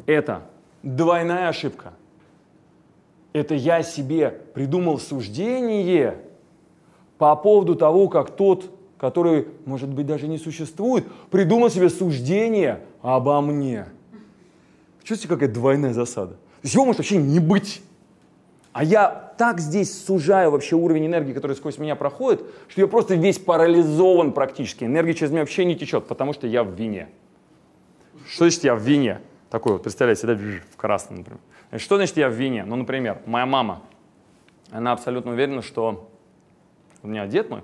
это 0.05 0.49
двойная 0.81 1.47
ошибка. 1.47 1.93
Это 3.31 3.55
я 3.55 3.81
себе 3.81 4.29
придумал 4.53 4.99
суждение 4.99 6.21
по 7.17 7.35
поводу 7.35 7.75
того, 7.75 8.09
как 8.09 8.35
тот 8.35 8.69
который, 9.03 9.49
может 9.65 9.89
быть, 9.89 10.05
даже 10.05 10.29
не 10.29 10.37
существует, 10.37 11.05
придумал 11.29 11.69
себе 11.69 11.89
суждение 11.89 12.85
обо 13.01 13.41
мне. 13.41 13.87
Чувствуете, 15.03 15.27
какая 15.27 15.49
двойная 15.49 15.91
засада? 15.91 16.35
То 16.35 16.39
есть 16.63 16.73
его 16.73 16.85
может 16.85 16.99
вообще 16.99 17.17
не 17.17 17.41
быть. 17.41 17.81
А 18.71 18.81
я 18.81 19.33
так 19.37 19.59
здесь 19.59 20.05
сужаю 20.05 20.51
вообще 20.51 20.77
уровень 20.77 21.07
энергии, 21.07 21.33
который 21.33 21.57
сквозь 21.57 21.79
меня 21.79 21.97
проходит, 21.97 22.45
что 22.69 22.79
я 22.79 22.87
просто 22.87 23.15
весь 23.15 23.39
парализован 23.39 24.31
практически. 24.31 24.85
Энергия 24.85 25.13
через 25.13 25.31
меня 25.31 25.41
вообще 25.41 25.65
не 25.65 25.75
течет, 25.75 26.07
потому 26.07 26.31
что 26.31 26.47
я 26.47 26.63
в 26.63 26.71
вине. 26.71 27.09
Что 28.25 28.45
значит 28.45 28.63
я 28.63 28.73
в 28.73 28.79
вине? 28.79 29.19
Такой 29.49 29.73
вот, 29.73 29.83
представляете, 29.83 30.27
да, 30.27 30.33
в 30.33 30.77
красном, 30.77 31.17
например. 31.17 31.41
Что 31.77 31.97
значит 31.97 32.15
я 32.15 32.29
в 32.29 32.33
вине? 32.35 32.63
Ну, 32.63 32.77
например, 32.77 33.17
моя 33.25 33.45
мама, 33.45 33.81
она 34.71 34.93
абсолютно 34.93 35.31
уверена, 35.31 35.61
что 35.61 36.09
у 37.01 37.07
меня 37.09 37.27
дед 37.27 37.49
мой, 37.49 37.63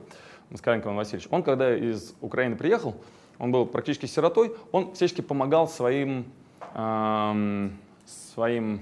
Москаленко 0.49 0.87
Иван 0.87 0.97
Васильевич, 0.97 1.27
он 1.31 1.43
когда 1.43 1.75
из 1.75 2.13
Украины 2.21 2.55
приехал, 2.55 2.95
он 3.37 3.51
был 3.51 3.65
практически 3.65 4.05
сиротой, 4.05 4.53
он 4.71 4.93
всячески 4.93 5.21
помогал 5.21 5.67
своим, 5.67 6.25
эм, 6.73 7.77
своим 8.05 8.81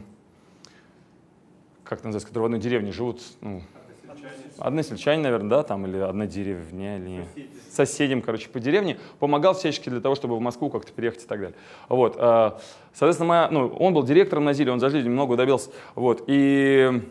как 1.83 1.99
это 1.99 2.07
называется, 2.07 2.27
которые 2.27 2.43
в 2.43 2.45
одной 2.45 2.59
деревне 2.59 2.91
живут, 2.91 3.21
ну, 3.41 3.61
односельчане, 4.57 5.21
наверное, 5.21 5.49
да, 5.49 5.63
там, 5.63 5.85
или 5.85 5.97
одна 5.97 6.25
деревня, 6.25 6.97
или 6.97 7.23
Соседи. 7.23 7.49
соседям, 7.69 8.21
короче, 8.21 8.49
по 8.49 8.59
деревне, 8.59 8.97
помогал 9.19 9.53
всячески 9.53 9.89
для 9.89 10.01
того, 10.01 10.15
чтобы 10.15 10.35
в 10.35 10.41
Москву 10.41 10.69
как-то 10.69 10.91
переехать 10.91 11.23
и 11.23 11.27
так 11.27 11.39
далее. 11.39 11.55
Вот, 11.87 12.15
э, 12.17 12.51
соответственно, 12.93 13.29
моя, 13.29 13.49
ну, 13.51 13.67
он 13.67 13.93
был 13.93 14.03
директором 14.03 14.45
на 14.45 14.53
ЗИЛе, 14.53 14.71
он 14.71 14.79
за 14.79 14.89
жизнь 14.89 15.09
много 15.09 15.35
добился, 15.35 15.69
вот, 15.95 16.23
и 16.27 17.01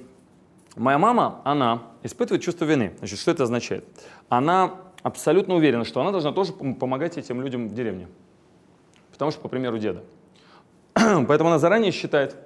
Моя 0.76 0.98
мама, 0.98 1.40
она 1.44 1.82
испытывает 2.02 2.42
чувство 2.42 2.66
вины. 2.66 2.94
Значит, 2.98 3.18
что 3.18 3.30
это 3.30 3.44
означает? 3.44 3.84
Она 4.28 4.74
абсолютно 5.02 5.54
уверена, 5.54 5.84
что 5.84 6.00
она 6.00 6.10
должна 6.10 6.32
тоже 6.32 6.52
помогать 6.52 7.16
этим 7.16 7.40
людям 7.40 7.68
в 7.68 7.74
деревне. 7.74 8.08
Потому 9.10 9.30
что, 9.30 9.40
по 9.40 9.48
примеру 9.48 9.78
деда. 9.78 10.04
Поэтому 10.94 11.48
она 11.48 11.58
заранее 11.58 11.92
считает, 11.92 12.36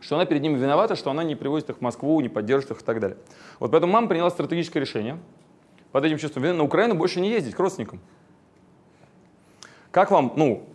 что 0.00 0.16
она 0.16 0.26
перед 0.26 0.42
ними 0.42 0.58
виновата, 0.58 0.96
что 0.96 1.10
она 1.10 1.24
не 1.24 1.34
привозит 1.34 1.70
их 1.70 1.78
в 1.78 1.80
Москву, 1.80 2.20
не 2.20 2.28
поддержит 2.28 2.70
их 2.70 2.82
и 2.82 2.84
так 2.84 3.00
далее. 3.00 3.16
Вот 3.58 3.70
поэтому 3.70 3.92
мама 3.92 4.08
приняла 4.08 4.30
стратегическое 4.30 4.80
решение 4.80 5.18
под 5.92 6.04
этим 6.04 6.18
чувством 6.18 6.42
вины 6.42 6.54
на 6.54 6.62
Украину 6.62 6.94
больше 6.94 7.20
не 7.20 7.30
ездить 7.30 7.54
к 7.54 7.58
родственникам. 7.58 8.00
Как 9.90 10.10
вам, 10.10 10.34
ну, 10.36 10.68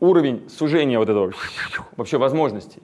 уровень 0.00 0.50
сужения 0.50 0.98
вот 0.98 1.08
этого 1.08 1.32
вообще 1.96 2.18
возможностей? 2.18 2.82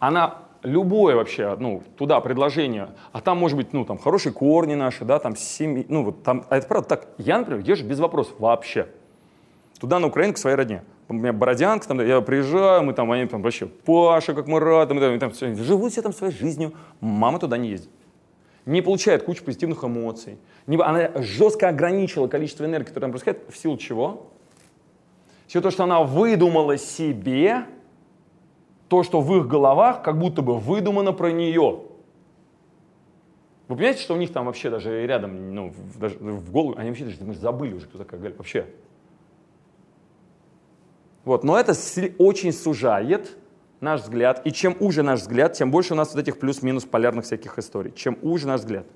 Она 0.00 0.38
любое 0.62 1.16
вообще, 1.16 1.56
ну, 1.58 1.82
туда 1.96 2.20
предложение, 2.20 2.90
а 3.12 3.20
там, 3.20 3.38
может 3.38 3.56
быть, 3.56 3.72
ну, 3.72 3.84
там, 3.84 3.98
хорошие 3.98 4.32
корни 4.32 4.74
наши, 4.74 5.04
да, 5.04 5.18
там, 5.18 5.36
семьи, 5.36 5.86
ну, 5.88 6.04
вот 6.04 6.22
там, 6.22 6.44
а 6.48 6.56
это 6.56 6.66
правда 6.66 6.88
так, 6.88 7.08
я, 7.18 7.38
например, 7.38 7.64
езжу 7.64 7.84
без 7.84 7.98
вопросов 8.00 8.34
вообще. 8.38 8.88
Туда, 9.78 9.98
на 9.98 10.08
Украину, 10.08 10.34
к 10.34 10.38
своей 10.38 10.56
родне. 10.56 10.82
У 11.08 11.14
меня 11.14 11.32
Бородянка, 11.32 11.88
там, 11.88 12.04
я 12.04 12.20
приезжаю, 12.20 12.82
мы 12.82 12.92
там, 12.92 13.10
они 13.12 13.26
там 13.26 13.42
вообще, 13.42 13.66
Паша, 13.66 14.34
как 14.34 14.46
мы 14.46 14.60
рады, 14.60 14.94
мы 14.94 15.00
там, 15.00 15.18
там 15.18 15.30
все, 15.30 15.54
живут 15.54 15.92
все 15.92 16.02
там 16.02 16.12
своей 16.12 16.32
жизнью, 16.32 16.74
мама 17.00 17.38
туда 17.38 17.56
не 17.56 17.70
ездит. 17.70 17.90
Не 18.66 18.82
получает 18.82 19.22
кучу 19.22 19.42
позитивных 19.42 19.82
эмоций. 19.82 20.38
Не, 20.66 20.76
она 20.76 21.10
жестко 21.22 21.68
ограничила 21.68 22.26
количество 22.28 22.64
энергии, 22.66 22.88
которое 22.88 23.06
там 23.06 23.12
происходит, 23.12 23.42
в 23.48 23.56
силу 23.56 23.78
чего? 23.78 24.30
Все 25.46 25.62
то, 25.62 25.70
что 25.70 25.84
она 25.84 26.02
выдумала 26.02 26.76
себе, 26.76 27.64
то, 28.88 29.02
что 29.02 29.20
в 29.20 29.36
их 29.36 29.46
головах 29.46 30.02
как 30.02 30.18
будто 30.18 30.42
бы 30.42 30.58
выдумано 30.58 31.12
про 31.12 31.30
нее. 31.30 31.82
Вы 33.68 33.76
понимаете, 33.76 34.00
что 34.00 34.14
у 34.14 34.16
них 34.16 34.32
там 34.32 34.46
вообще 34.46 34.70
даже 34.70 35.06
рядом, 35.06 35.54
ну, 35.54 35.74
даже 35.96 36.16
в 36.18 36.50
голову, 36.50 36.74
они 36.78 36.88
вообще 36.88 37.04
даже 37.04 37.22
мы 37.22 37.34
забыли 37.34 37.74
уже, 37.74 37.86
кто 37.86 37.98
такая 37.98 38.18
Галя, 38.18 38.34
вообще. 38.36 38.66
Вот, 41.24 41.44
но 41.44 41.58
это 41.58 41.74
очень 42.16 42.52
сужает 42.52 43.36
наш 43.80 44.00
взгляд, 44.00 44.40
и 44.46 44.52
чем 44.52 44.74
уже 44.80 45.02
наш 45.02 45.20
взгляд, 45.20 45.52
тем 45.52 45.70
больше 45.70 45.92
у 45.92 45.96
нас 45.96 46.14
вот 46.14 46.20
этих 46.20 46.38
плюс-минус 46.38 46.86
полярных 46.86 47.26
всяких 47.26 47.58
историй. 47.58 47.92
Чем 47.92 48.16
уже 48.22 48.46
наш 48.46 48.60
взгляд. 48.60 48.86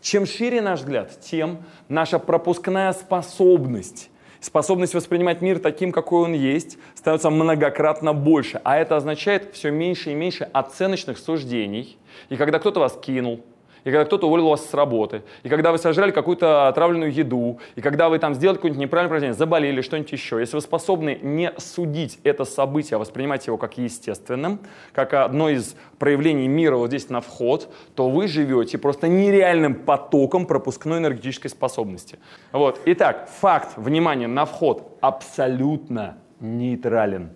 Чем 0.00 0.26
шире 0.26 0.60
наш 0.60 0.80
взгляд, 0.80 1.20
тем 1.20 1.62
наша 1.88 2.18
пропускная 2.18 2.92
способность, 2.92 4.10
способность 4.40 4.94
воспринимать 4.94 5.40
мир 5.40 5.58
таким, 5.58 5.92
какой 5.92 6.24
он 6.24 6.32
есть, 6.32 6.78
становится 6.94 7.30
многократно 7.30 8.12
больше. 8.12 8.60
А 8.64 8.78
это 8.78 8.96
означает 8.96 9.54
все 9.54 9.70
меньше 9.70 10.12
и 10.12 10.14
меньше 10.14 10.48
оценочных 10.52 11.18
суждений. 11.18 11.98
И 12.28 12.36
когда 12.36 12.58
кто-то 12.58 12.80
вас 12.80 12.98
кинул, 13.00 13.40
и 13.84 13.90
когда 13.90 14.04
кто-то 14.04 14.26
уволил 14.26 14.48
вас 14.48 14.68
с 14.68 14.74
работы, 14.74 15.22
и 15.42 15.48
когда 15.48 15.72
вы 15.72 15.78
сожрали 15.78 16.10
какую-то 16.10 16.68
отравленную 16.68 17.12
еду, 17.12 17.60
и 17.76 17.80
когда 17.80 18.08
вы 18.08 18.18
там 18.18 18.34
сделали 18.34 18.56
какое-нибудь 18.56 18.82
неправильное 18.82 19.08
упражнение, 19.08 19.34
заболели, 19.34 19.80
что-нибудь 19.80 20.12
еще, 20.12 20.38
если 20.38 20.56
вы 20.56 20.62
способны 20.62 21.18
не 21.22 21.52
судить 21.58 22.18
это 22.24 22.44
событие, 22.44 22.96
а 22.96 22.98
воспринимать 22.98 23.46
его 23.46 23.56
как 23.56 23.78
естественным, 23.78 24.60
как 24.92 25.14
одно 25.14 25.48
из 25.48 25.76
проявлений 25.98 26.48
мира 26.48 26.76
вот 26.76 26.88
здесь 26.88 27.08
на 27.08 27.20
вход, 27.20 27.72
то 27.94 28.08
вы 28.10 28.28
живете 28.28 28.78
просто 28.78 29.08
нереальным 29.08 29.74
потоком 29.74 30.46
пропускной 30.46 30.98
энергетической 30.98 31.48
способности. 31.48 32.18
Вот. 32.52 32.80
Итак, 32.84 33.28
факт, 33.40 33.72
внимание, 33.76 34.28
на 34.28 34.44
вход 34.44 34.98
абсолютно 35.00 36.18
нейтрален. 36.40 37.30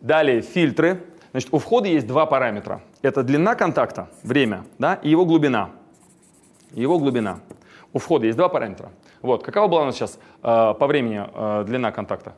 Далее 0.00 0.42
фильтры. 0.42 1.02
Значит, 1.32 1.48
у 1.52 1.58
входа 1.58 1.88
есть 1.88 2.06
два 2.06 2.26
параметра 2.26 2.82
это 3.04 3.22
длина 3.22 3.54
контакта, 3.54 4.08
время, 4.22 4.64
да, 4.78 4.94
и 4.94 5.10
его 5.10 5.26
глубина. 5.26 5.70
Его 6.72 6.98
глубина. 6.98 7.40
У 7.92 7.98
входа 7.98 8.26
есть 8.26 8.36
два 8.36 8.48
параметра. 8.48 8.90
Вот, 9.20 9.42
какова 9.42 9.68
была 9.68 9.82
у 9.82 9.84
нас 9.84 9.94
сейчас 9.94 10.18
э, 10.42 10.74
по 10.74 10.86
времени 10.86 11.22
э, 11.22 11.64
длина 11.64 11.92
контакта? 11.92 12.34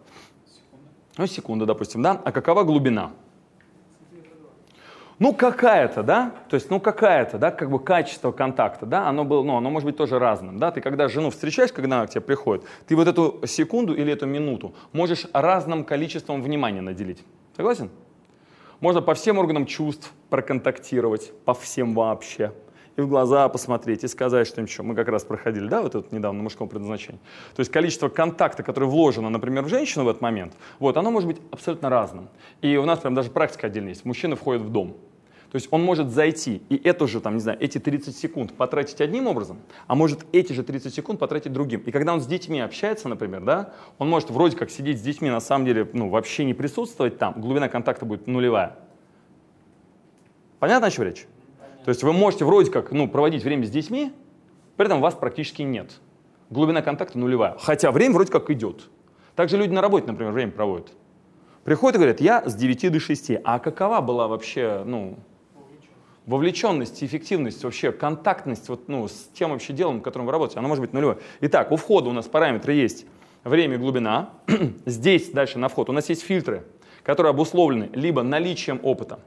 Секунда. 0.47 0.89
Ну, 1.19 1.27
секунда, 1.27 1.67
допустим, 1.67 2.03
да. 2.03 2.21
А 2.25 2.33
какова 2.33 2.65
глубина? 2.65 3.13
Ну, 5.19 5.33
какая-то, 5.33 6.03
да, 6.03 6.35
то 6.51 6.57
есть, 6.57 6.69
ну, 6.69 6.79
какая-то, 6.79 7.39
да, 7.39 7.51
как 7.51 7.71
бы 7.71 7.79
качество 7.79 8.33
контакта, 8.33 8.85
да, 8.85 9.09
оно 9.09 9.25
было, 9.25 9.43
ну, 9.43 9.57
оно 9.57 9.71
может 9.71 9.87
быть 9.87 9.97
тоже 9.97 10.19
разным, 10.19 10.59
да, 10.59 10.71
ты 10.71 10.83
когда 10.83 11.09
жену 11.09 11.31
встречаешь, 11.31 11.73
когда 11.73 11.99
она 11.99 12.07
к 12.07 12.11
тебе 12.11 12.21
приходит, 12.21 12.67
ты 12.87 12.95
вот 12.97 13.09
эту 13.09 13.41
секунду 13.47 13.95
или 13.95 14.13
эту 14.13 14.27
минуту 14.27 14.75
можешь 14.93 15.27
разным 15.33 15.85
количеством 15.85 16.43
внимания 16.43 16.83
наделить. 16.83 17.25
Согласен? 17.57 17.89
Можно 18.81 19.03
по 19.03 19.15
всем 19.15 19.39
органам 19.39 19.67
чувств 19.67 20.13
проконтактировать, 20.29 21.33
по 21.45 21.55
всем 21.55 21.95
вообще. 21.95 22.53
И 22.97 23.01
в 23.03 23.09
глаза 23.09 23.49
посмотреть, 23.49 24.05
и 24.05 24.09
сказать 24.09 24.47
что-нибудь. 24.47 24.79
Мы 24.79 24.95
как 24.95 25.09
раз 25.09 25.25
проходили, 25.25 25.69
да, 25.69 25.83
вот 25.83 25.95
это 25.95 26.15
недавно 26.15 26.43
мужском 26.43 26.69
предназначении. 26.69 27.21
То 27.55 27.61
есть 27.61 27.71
количество 27.71 28.09
контакта, 28.09 28.63
которое 28.63 28.87
вложено, 28.87 29.29
например, 29.29 29.65
в 29.65 29.69
женщину 29.69 30.05
в 30.05 30.09
этот 30.09 30.23
момент, 30.23 30.55
вот, 30.79 30.97
оно 30.97 31.11
может 31.11 31.29
быть 31.29 31.39
абсолютно 31.51 31.91
разным. 31.91 32.29
И 32.63 32.77
у 32.77 32.85
нас 32.87 32.99
прям 32.99 33.15
даже 33.15 33.31
практика 33.31 33.67
отдельная 33.67 33.91
есть. 33.91 34.07
Мужчина 34.07 34.35
входит 34.35 34.63
в 34.63 34.71
дом, 34.71 34.97
то 35.51 35.57
есть 35.57 35.69
он 35.71 35.83
может 35.83 36.11
зайти 36.11 36.63
и 36.69 36.77
эту 36.77 37.07
же, 37.07 37.21
там, 37.21 37.35
не 37.35 37.41
знаю, 37.41 37.59
эти 37.61 37.79
30 37.79 38.17
секунд 38.17 38.53
потратить 38.55 39.01
одним 39.01 39.27
образом, 39.27 39.59
а 39.87 39.95
может 39.95 40.27
эти 40.33 40.53
же 40.53 40.63
30 40.63 40.93
секунд 40.93 41.21
потратить 41.21 41.53
другим. 41.53 41.81
И 41.87 41.91
когда 41.91 42.13
он 42.13 42.21
с 42.21 42.27
детьми 42.27 42.61
общается, 42.61 43.09
например, 43.09 43.43
да, 43.43 43.73
он 43.99 44.09
может 44.09 44.31
вроде 44.31 44.57
как 44.57 44.71
сидеть 44.71 44.99
с 44.99 45.03
детьми, 45.03 45.31
на 45.31 45.41
самом 45.41 45.67
деле, 45.67 45.89
ну, 45.93 46.09
вообще 46.09 46.45
не 46.45 46.55
присутствовать 46.55 47.19
там, 47.19 47.41
глубина 47.41 47.69
контакта 47.69 48.05
будет 48.05 48.27
нулевая. 48.27 48.77
Понятно, 50.59 50.89
о 50.89 50.91
чем 50.91 51.05
речь? 51.05 51.27
Понятно. 51.59 51.85
То 51.85 51.89
есть 51.91 52.03
вы 52.03 52.13
можете 52.13 52.45
вроде 52.45 52.71
как 52.71 52.91
ну, 52.93 53.09
проводить 53.09 53.45
время 53.45 53.65
с 53.65 53.71
детьми, 53.71 54.13
при 54.77 54.87
этом 54.87 55.01
вас 55.01 55.15
практически 55.15 55.63
нет. 55.63 56.01
Глубина 56.51 56.83
контакта 56.83 57.19
нулевая. 57.19 57.57
Хотя 57.59 57.91
время 57.91 58.15
вроде 58.15 58.33
как 58.33 58.51
идет. 58.51 58.89
Также 59.35 59.57
люди 59.57 59.73
на 59.73 59.81
работе, 59.81 60.07
например, 60.07 60.33
время 60.33 60.53
проводят. 60.53 60.93
Приходят 61.65 61.97
и 61.97 61.99
говорят, 61.99 62.21
я 62.21 62.49
с 62.49 62.55
9 62.55 62.93
до 62.93 63.01
6. 63.01 63.33
А 63.43 63.59
какова 63.59 64.01
была 64.01 64.29
вообще, 64.29 64.83
ну, 64.87 65.19
вовлеченность, 66.27 67.03
эффективность, 67.03 67.63
вообще 67.65 67.93
контактность 67.93 68.69
вот, 68.69 68.89
ну, 68.89 69.09
с 69.09 69.31
тем 69.33 69.51
вообще 69.51 69.73
делом, 69.73 70.01
которым 70.01 70.27
вы 70.27 70.33
работаете, 70.33 70.59
она 70.59 70.69
может 70.69 70.83
быть 70.83 70.93
нулевой. 70.93 71.19
Итак, 71.41 71.71
у 71.73 71.77
входа 71.77 72.11
у 72.11 72.13
нас 72.13 72.27
параметры 72.27 72.75
есть 72.75 73.07
время 73.45 73.77
и 73.77 73.79
глубина. 73.79 74.31
Здесь 74.87 75.31
дальше 75.31 75.59
на 75.59 75.69
вход 75.69 75.89
у 75.89 75.93
нас 75.93 76.09
есть 76.09 76.23
фильтры, 76.23 76.65
которые 77.05 77.31
обусловлены 77.31 77.91
либо 77.95 78.23
наличием 78.23 78.81
опыта, 78.83 79.21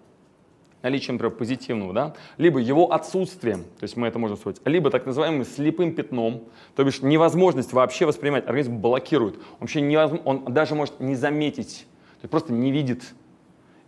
наличием, 0.81 1.15
например, 1.15 1.35
позитивного, 1.37 1.93
да, 1.93 2.13
либо 2.37 2.59
его 2.59 2.91
отсутствием, 2.91 3.63
то 3.63 3.83
есть 3.83 3.95
мы 3.95 4.07
это 4.07 4.19
можем 4.19 4.37
сказать, 4.37 4.59
либо 4.65 4.89
так 4.89 5.05
называемым 5.05 5.45
слепым 5.45 5.93
пятном, 5.93 6.43
то 6.75 6.83
бишь 6.83 7.01
невозможность 7.01 7.71
вообще 7.71 8.05
воспринимать, 8.05 8.45
организм 8.45 8.77
блокирует, 8.77 9.35
он 9.35 9.61
вообще 9.61 9.81
невозможно, 9.81 10.25
он 10.25 10.53
даже 10.53 10.75
может 10.75 10.99
не 10.99 11.15
заметить, 11.15 11.85
то 12.19 12.23
есть 12.23 12.31
просто 12.31 12.51
не 12.51 12.71
видит 12.71 13.03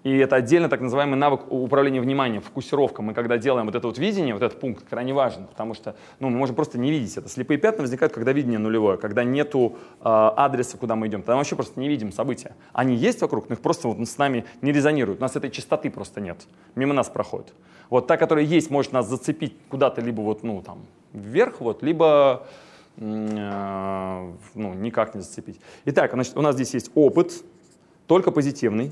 и 0.04 0.18
это 0.18 0.36
отдельно 0.36 0.68
так 0.68 0.82
называемый 0.82 1.18
навык 1.18 1.52
управления 1.52 2.02
вниманием, 2.02 2.42
фокусировка. 2.42 3.04
Мы 3.04 3.14
когда 3.14 3.38
делаем 3.38 3.68
вот 3.68 3.76
это 3.76 3.86
вот 3.86 4.00
видение, 4.00 4.34
вот 4.34 4.42
этот 4.42 4.60
пункт 4.60 4.84
крайне 4.90 5.14
важен, 5.14 5.46
потому 5.46 5.76
что 5.76 5.96
ну, 6.20 6.30
мы 6.30 6.38
можем 6.38 6.56
просто 6.56 6.80
не 6.80 6.90
видеть 6.90 7.16
это. 7.18 7.30
Слепые 7.30 7.60
пятна 7.60 7.82
возникают, 7.82 8.12
когда 8.12 8.32
видение 8.32 8.58
нулевое, 8.58 8.98
когда 8.98 9.24
нету 9.24 9.78
э, 10.00 10.04
адреса, 10.04 10.78
куда 10.78 10.96
мы 10.96 11.08
идем. 11.08 11.22
Тогда 11.22 11.34
мы 11.34 11.40
вообще 11.40 11.56
просто 11.56 11.80
не 11.80 11.88
видим 11.88 12.12
события. 12.12 12.56
Они 12.74 12.96
есть 12.96 13.22
вокруг, 13.22 13.48
но 13.50 13.54
их 13.54 13.62
просто 13.62 13.88
вот 13.88 14.00
с 14.08 14.18
нами 14.18 14.46
не 14.62 14.72
резонируют. 14.72 15.20
У 15.20 15.22
нас 15.22 15.36
этой 15.36 15.52
частоты 15.52 15.92
просто 15.92 16.20
нет. 16.20 16.48
Мимо 16.74 16.94
нас 16.94 17.10
проходит. 17.10 17.54
Вот 17.92 18.08
та, 18.08 18.18
которая 18.18 18.46
есть, 18.46 18.72
может 18.72 18.94
нас 18.94 19.08
зацепить 19.08 19.54
куда-то 19.70 20.02
либо 20.02 20.22
вот, 20.22 20.42
ну, 20.42 20.64
там, 20.64 20.80
вверх, 21.14 21.60
вот, 21.60 21.84
либо 21.84 22.48
э, 22.98 24.32
ну, 24.56 24.74
никак 24.74 25.14
не 25.14 25.22
зацепить. 25.22 25.60
Итак, 25.86 26.12
значит, 26.14 26.36
у 26.38 26.42
нас 26.42 26.56
здесь 26.56 26.74
есть 26.74 26.90
опыт, 26.96 27.44
только 28.08 28.32
позитивный, 28.32 28.92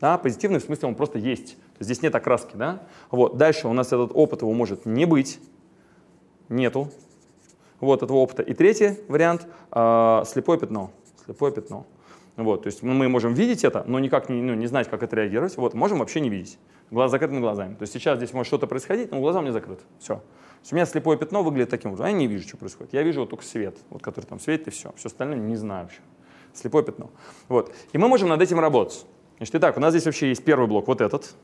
да, 0.00 0.18
позитивный 0.18 0.60
в 0.60 0.62
смысле 0.62 0.88
он 0.88 0.94
просто 0.94 1.18
есть. 1.18 1.56
Здесь 1.80 2.02
нет 2.02 2.14
окраски. 2.14 2.56
Да? 2.56 2.82
Вот. 3.10 3.36
Дальше 3.36 3.68
у 3.68 3.72
нас 3.72 3.88
этот 3.88 4.10
опыт 4.14 4.42
его 4.42 4.52
может 4.52 4.86
не 4.86 5.04
быть. 5.04 5.40
Нету 6.48 6.90
вот 7.80 8.02
этого 8.02 8.18
опыта. 8.18 8.42
И 8.42 8.54
третий 8.54 8.98
вариант 9.08 9.46
э, 9.72 10.22
слепое 10.26 10.58
пятно. 10.58 10.90
Слепое 11.24 11.52
пятно. 11.52 11.86
Вот, 12.36 12.62
то 12.62 12.66
есть 12.68 12.84
мы 12.84 13.08
можем 13.08 13.34
видеть 13.34 13.64
это, 13.64 13.82
но 13.88 13.98
никак 13.98 14.28
не, 14.28 14.40
ну, 14.40 14.54
не 14.54 14.68
знать, 14.68 14.88
как 14.88 15.02
отреагировать. 15.02 15.56
Вот, 15.56 15.74
можем 15.74 15.98
вообще 15.98 16.20
не 16.20 16.30
видеть. 16.30 16.56
Глаз 16.90 17.10
закрытыми 17.10 17.40
глазами. 17.40 17.74
То 17.74 17.82
есть 17.82 17.92
сейчас 17.92 18.16
здесь 18.18 18.32
может 18.32 18.46
что-то 18.46 18.68
происходить, 18.68 19.10
но 19.10 19.18
глаза 19.18 19.40
у 19.40 19.42
меня 19.42 19.52
закрыты. 19.52 19.82
Все. 19.98 20.22
у 20.70 20.74
меня 20.74 20.86
слепое 20.86 21.18
пятно 21.18 21.42
выглядит 21.42 21.70
таким 21.70 21.90
образом. 21.90 22.06
Я 22.06 22.12
не 22.12 22.28
вижу, 22.28 22.46
что 22.46 22.56
происходит. 22.56 22.92
Я 22.92 23.02
вижу 23.02 23.20
вот 23.20 23.30
только 23.30 23.44
свет, 23.44 23.76
вот, 23.90 24.02
который 24.02 24.26
там 24.26 24.38
светит, 24.38 24.68
и 24.68 24.70
все. 24.70 24.92
Все 24.96 25.08
остальное 25.08 25.36
не 25.38 25.56
знаю 25.56 25.86
вообще. 25.86 26.00
Слепое 26.54 26.84
пятно. 26.84 27.10
Вот. 27.48 27.74
И 27.92 27.98
мы 27.98 28.06
можем 28.06 28.28
над 28.28 28.40
этим 28.40 28.60
работать. 28.60 29.04
Значит, 29.38 29.54
итак, 29.54 29.76
у 29.76 29.80
нас 29.80 29.92
здесь 29.92 30.04
вообще 30.04 30.28
есть 30.28 30.44
первый 30.44 30.66
блок, 30.66 30.88
вот 30.88 31.00
этот, 31.00 31.34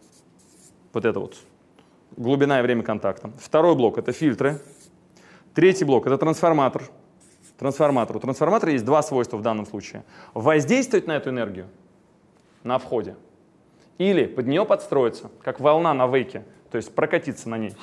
вот 0.92 1.04
это 1.04 1.20
вот, 1.20 1.36
глубина 2.16 2.58
и 2.58 2.62
время 2.62 2.82
контакта. 2.82 3.30
Второй 3.38 3.76
блок— 3.76 3.98
это 3.98 4.12
фильтры. 4.12 4.60
Третий 5.54 5.84
блок— 5.84 6.06
это 6.08 6.18
трансформатор. 6.18 6.82
Трансформатор. 7.56 8.16
У 8.16 8.20
трансформатора 8.20 8.72
есть 8.72 8.84
два 8.84 9.00
свойства 9.02 9.36
в 9.36 9.42
данном 9.42 9.64
случае. 9.64 10.02
Воздействовать 10.34 11.06
на 11.06 11.12
эту 11.12 11.30
энергию 11.30 11.68
на 12.64 12.78
входе 12.78 13.14
или 13.98 14.26
под 14.26 14.48
нее 14.48 14.64
подстроиться, 14.64 15.30
как 15.42 15.60
волна 15.60 15.94
на 15.94 16.08
вейке, 16.08 16.44
то 16.72 16.76
есть 16.76 16.92
прокатиться 16.92 17.48
на 17.48 17.58
ней. 17.58 17.76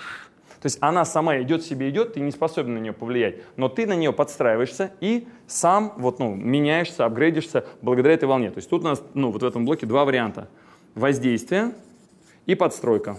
То 0.62 0.68
есть 0.68 0.78
она 0.80 1.06
сама 1.06 1.42
идет 1.42 1.64
себе 1.64 1.90
идет, 1.90 2.14
ты 2.14 2.20
не 2.20 2.30
способен 2.30 2.76
на 2.76 2.78
нее 2.78 2.94
повлиять, 2.94 3.38
но 3.58 3.68
ты 3.68 3.88
на 3.88 3.96
нее 3.96 4.14
подстраиваешься 4.14 4.94
и 5.02 5.28
сам 5.48 5.94
вот, 5.98 6.20
ну, 6.20 6.36
меняешься, 6.36 7.04
апгрейдишься 7.04 7.66
благодаря 7.82 8.14
этой 8.14 8.26
волне. 8.26 8.52
То 8.52 8.60
есть 8.60 8.70
тут 8.70 8.84
у 8.84 8.88
нас 8.88 9.04
ну, 9.16 9.32
вот 9.32 9.42
в 9.42 9.46
этом 9.46 9.66
блоке 9.66 9.88
два 9.88 10.06
варианта. 10.06 10.50
Воздействие 10.94 11.74
и 12.46 12.54
подстройка. 12.54 13.18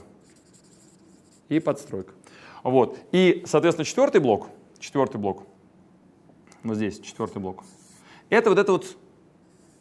И 1.48 1.58
подстройка. 1.58 2.12
Вот. 2.62 2.96
И, 3.10 3.42
соответственно, 3.44 3.86
четвертый 3.86 4.20
блок, 4.20 4.46
четвертый 4.78 5.16
блок, 5.16 5.42
вот 6.62 6.76
здесь 6.76 7.00
четвертый 7.00 7.42
блок, 7.42 7.64
это 8.30 8.50
вот 8.50 8.58
это 8.60 8.70
вот 8.70 8.96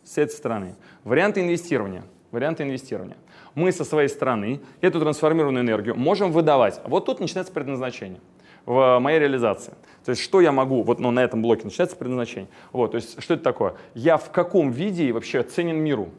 с 0.03 0.17
этой 0.17 0.31
стороны. 0.31 0.75
Варианты 1.03 1.41
инвестирования. 1.41 2.05
Варианты 2.31 2.63
инвестирования 2.63 3.17
мы 3.55 3.71
со 3.71 3.83
своей 3.83 4.09
стороны 4.09 4.61
эту 4.81 4.99
трансформированную 4.99 5.63
энергию 5.63 5.95
можем 5.95 6.31
выдавать. 6.31 6.81
Вот 6.85 7.05
тут 7.05 7.19
начинается 7.19 7.53
предназначение 7.53 8.19
в 8.65 8.99
моей 8.99 9.19
реализации. 9.19 9.73
То 10.05 10.11
есть 10.11 10.21
что 10.21 10.41
я 10.41 10.51
могу, 10.51 10.83
вот 10.83 10.99
ну, 10.99 11.11
на 11.11 11.23
этом 11.23 11.41
блоке 11.41 11.63
начинается 11.65 11.95
предназначение. 11.95 12.49
Вот, 12.71 12.91
то 12.91 12.95
есть 12.95 13.21
что 13.21 13.33
это 13.33 13.43
такое? 13.43 13.73
Я 13.93 14.17
в 14.17 14.31
каком 14.31 14.71
виде 14.71 15.11
вообще 15.11 15.43
ценен 15.43 15.77
миру? 15.77 16.09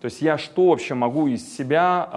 То 0.00 0.04
есть 0.04 0.22
я 0.22 0.38
что 0.38 0.68
вообще 0.68 0.94
могу 0.94 1.26
из 1.26 1.56
себя 1.56 2.08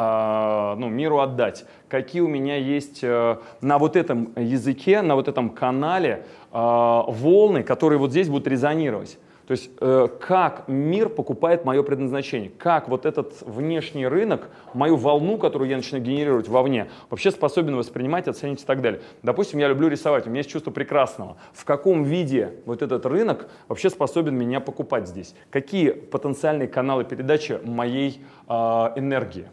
э, 0.75 0.79
ну, 0.79 0.87
миру 0.87 1.19
отдать? 1.19 1.65
Какие 1.89 2.21
у 2.21 2.27
меня 2.27 2.55
есть 2.55 2.99
э, 3.01 3.37
на 3.61 3.79
вот 3.79 3.95
этом 3.95 4.33
языке, 4.35 5.01
на 5.01 5.15
вот 5.15 5.27
этом 5.27 5.49
канале 5.49 6.25
э, 6.51 6.53
волны, 6.53 7.63
которые 7.63 7.97
вот 7.97 8.11
здесь 8.11 8.29
будут 8.29 8.47
резонировать? 8.47 9.17
То 9.51 9.53
есть 9.53 9.69
э, 9.81 10.07
как 10.21 10.69
мир 10.69 11.09
покупает 11.09 11.65
мое 11.65 11.83
предназначение, 11.83 12.49
как 12.57 12.87
вот 12.87 13.05
этот 13.05 13.41
внешний 13.41 14.07
рынок, 14.07 14.49
мою 14.73 14.95
волну, 14.95 15.37
которую 15.37 15.69
я 15.69 15.75
начинаю 15.75 16.01
генерировать 16.01 16.47
вовне, 16.47 16.89
вообще 17.09 17.31
способен 17.31 17.75
воспринимать, 17.75 18.29
оценить 18.29 18.61
и 18.61 18.65
так 18.65 18.81
далее. 18.81 19.01
Допустим, 19.23 19.59
я 19.59 19.67
люблю 19.67 19.89
рисовать, 19.89 20.25
у 20.25 20.29
меня 20.29 20.39
есть 20.39 20.49
чувство 20.49 20.71
прекрасного. 20.71 21.35
В 21.51 21.65
каком 21.65 22.03
виде 22.03 22.61
вот 22.65 22.81
этот 22.81 23.05
рынок 23.05 23.49
вообще 23.67 23.89
способен 23.89 24.37
меня 24.37 24.61
покупать 24.61 25.09
здесь? 25.09 25.35
Какие 25.49 25.89
потенциальные 25.91 26.69
каналы 26.69 27.03
передачи 27.03 27.59
моей 27.61 28.23
э, 28.47 28.53
энергии? 28.53 29.49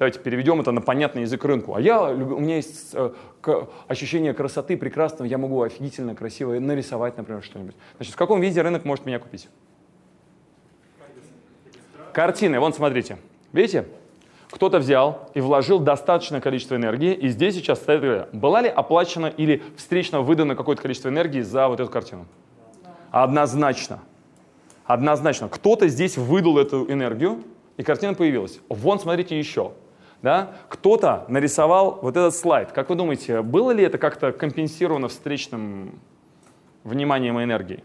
Давайте 0.00 0.18
переведем 0.18 0.58
это 0.58 0.72
на 0.72 0.80
понятный 0.80 1.22
язык 1.22 1.44
рынку. 1.44 1.74
А 1.74 1.80
я, 1.80 2.00
у 2.04 2.40
меня 2.40 2.56
есть 2.56 2.92
э, 2.94 3.12
ощущение 3.86 4.32
красоты 4.32 4.78
прекрасного, 4.78 5.28
я 5.28 5.36
могу 5.36 5.60
офигительно 5.60 6.14
красиво 6.14 6.58
нарисовать, 6.58 7.18
например, 7.18 7.42
что-нибудь. 7.42 7.74
Значит, 7.96 8.14
в 8.14 8.16
каком 8.16 8.40
виде 8.40 8.62
рынок 8.62 8.86
может 8.86 9.04
меня 9.04 9.18
купить? 9.18 9.50
Картины, 12.14 12.58
вон 12.58 12.72
смотрите. 12.72 13.18
Видите? 13.52 13.88
Кто-то 14.50 14.78
взял 14.78 15.30
и 15.34 15.42
вложил 15.42 15.80
достаточное 15.80 16.40
количество 16.40 16.76
энергии, 16.76 17.12
и 17.12 17.28
здесь 17.28 17.56
сейчас 17.56 17.78
стоит, 17.80 18.30
была 18.32 18.62
ли 18.62 18.70
оплачена 18.70 19.26
или 19.26 19.62
встречно 19.76 20.22
выдано 20.22 20.56
какое-то 20.56 20.80
количество 20.80 21.10
энергии 21.10 21.42
за 21.42 21.68
вот 21.68 21.78
эту 21.78 21.90
картину? 21.90 22.24
Однозначно. 23.10 24.00
Однозначно. 24.86 25.50
Кто-то 25.50 25.88
здесь 25.88 26.16
выдал 26.16 26.56
эту 26.56 26.90
энергию, 26.90 27.44
и 27.76 27.82
картина 27.82 28.14
появилась. 28.14 28.60
Вон, 28.70 28.98
смотрите, 28.98 29.38
еще. 29.38 29.72
Да? 30.22 30.52
Кто-то 30.68 31.24
нарисовал 31.28 31.98
вот 32.02 32.16
этот 32.16 32.34
слайд. 32.34 32.72
Как 32.72 32.90
вы 32.90 32.96
думаете, 32.96 33.42
было 33.42 33.70
ли 33.70 33.84
это 33.84 33.98
как-то 33.98 34.32
компенсировано 34.32 35.08
встречным 35.08 35.98
вниманием 36.84 37.38
и 37.40 37.44
энергией? 37.44 37.82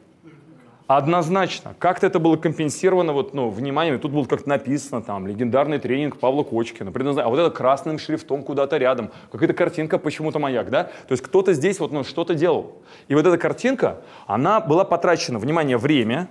Однозначно. 0.88 1.74
Как-то 1.80 2.06
это 2.06 2.20
было 2.20 2.38
компенсировано 2.38 3.12
вот, 3.12 3.34
ну, 3.34 3.50
вниманием. 3.50 4.00
Тут 4.00 4.12
было 4.12 4.26
как-то 4.26 4.48
написано, 4.48 5.02
там, 5.02 5.26
легендарный 5.26 5.80
тренинг 5.80 6.18
Павла 6.18 6.44
Кочкина. 6.44 6.92
А 6.94 7.30
вот 7.30 7.40
это 7.40 7.50
красным 7.50 7.98
шрифтом 7.98 8.44
куда-то 8.44 8.78
рядом. 8.78 9.10
Какая-то 9.32 9.54
картинка, 9.54 9.98
почему-то 9.98 10.38
маяк, 10.38 10.70
да? 10.70 10.84
То 10.84 11.12
есть 11.12 11.24
кто-то 11.24 11.54
здесь 11.54 11.80
вот, 11.80 11.92
ну, 11.92 12.04
что-то 12.04 12.36
делал. 12.36 12.84
И 13.08 13.16
вот 13.16 13.26
эта 13.26 13.40
картинка, 13.40 14.02
она 14.28 14.60
была 14.60 14.86
потрачена, 14.86 15.40
внимание, 15.40 15.78
время, 15.78 16.28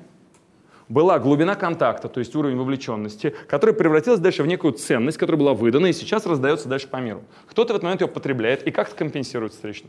была 0.88 1.18
глубина 1.18 1.54
контакта, 1.54 2.08
то 2.08 2.20
есть 2.20 2.34
уровень 2.34 2.56
вовлеченности, 2.56 3.34
которая 3.48 3.74
превратилась 3.74 4.20
дальше 4.20 4.42
в 4.42 4.46
некую 4.46 4.72
ценность, 4.74 5.18
которая 5.18 5.40
была 5.40 5.54
выдана 5.54 5.86
и 5.86 5.92
сейчас 5.92 6.26
раздается 6.26 6.68
дальше 6.68 6.88
по 6.88 6.98
миру. 6.98 7.22
Кто-то 7.48 7.72
в 7.72 7.76
этот 7.76 7.82
момент 7.84 8.00
ее 8.00 8.08
потребляет 8.08 8.66
и 8.66 8.70
как-то 8.70 8.94
компенсирует 8.96 9.52
встречно. 9.52 9.88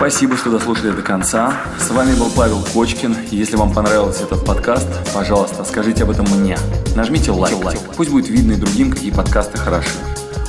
Спасибо, 0.00 0.34
что 0.38 0.50
дослушали 0.50 0.92
до 0.92 1.02
конца. 1.02 1.52
С 1.78 1.90
вами 1.90 2.18
был 2.18 2.30
Павел 2.34 2.64
Кочкин. 2.72 3.14
Если 3.30 3.56
вам 3.56 3.74
понравился 3.74 4.24
этот 4.24 4.46
подкаст, 4.46 4.88
пожалуйста, 5.12 5.62
скажите 5.64 6.04
об 6.04 6.10
этом 6.10 6.24
мне. 6.38 6.56
Нажмите 6.96 7.32
лайк. 7.32 7.54
Пусть 7.98 8.10
будет 8.10 8.30
видно 8.30 8.52
и 8.52 8.56
другим, 8.56 8.90
какие 8.90 9.12
подкасты 9.12 9.58
хороши. 9.58 9.98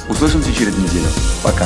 Услышимся 0.08 0.54
через 0.54 0.78
неделю. 0.78 1.08
Пока. 1.44 1.66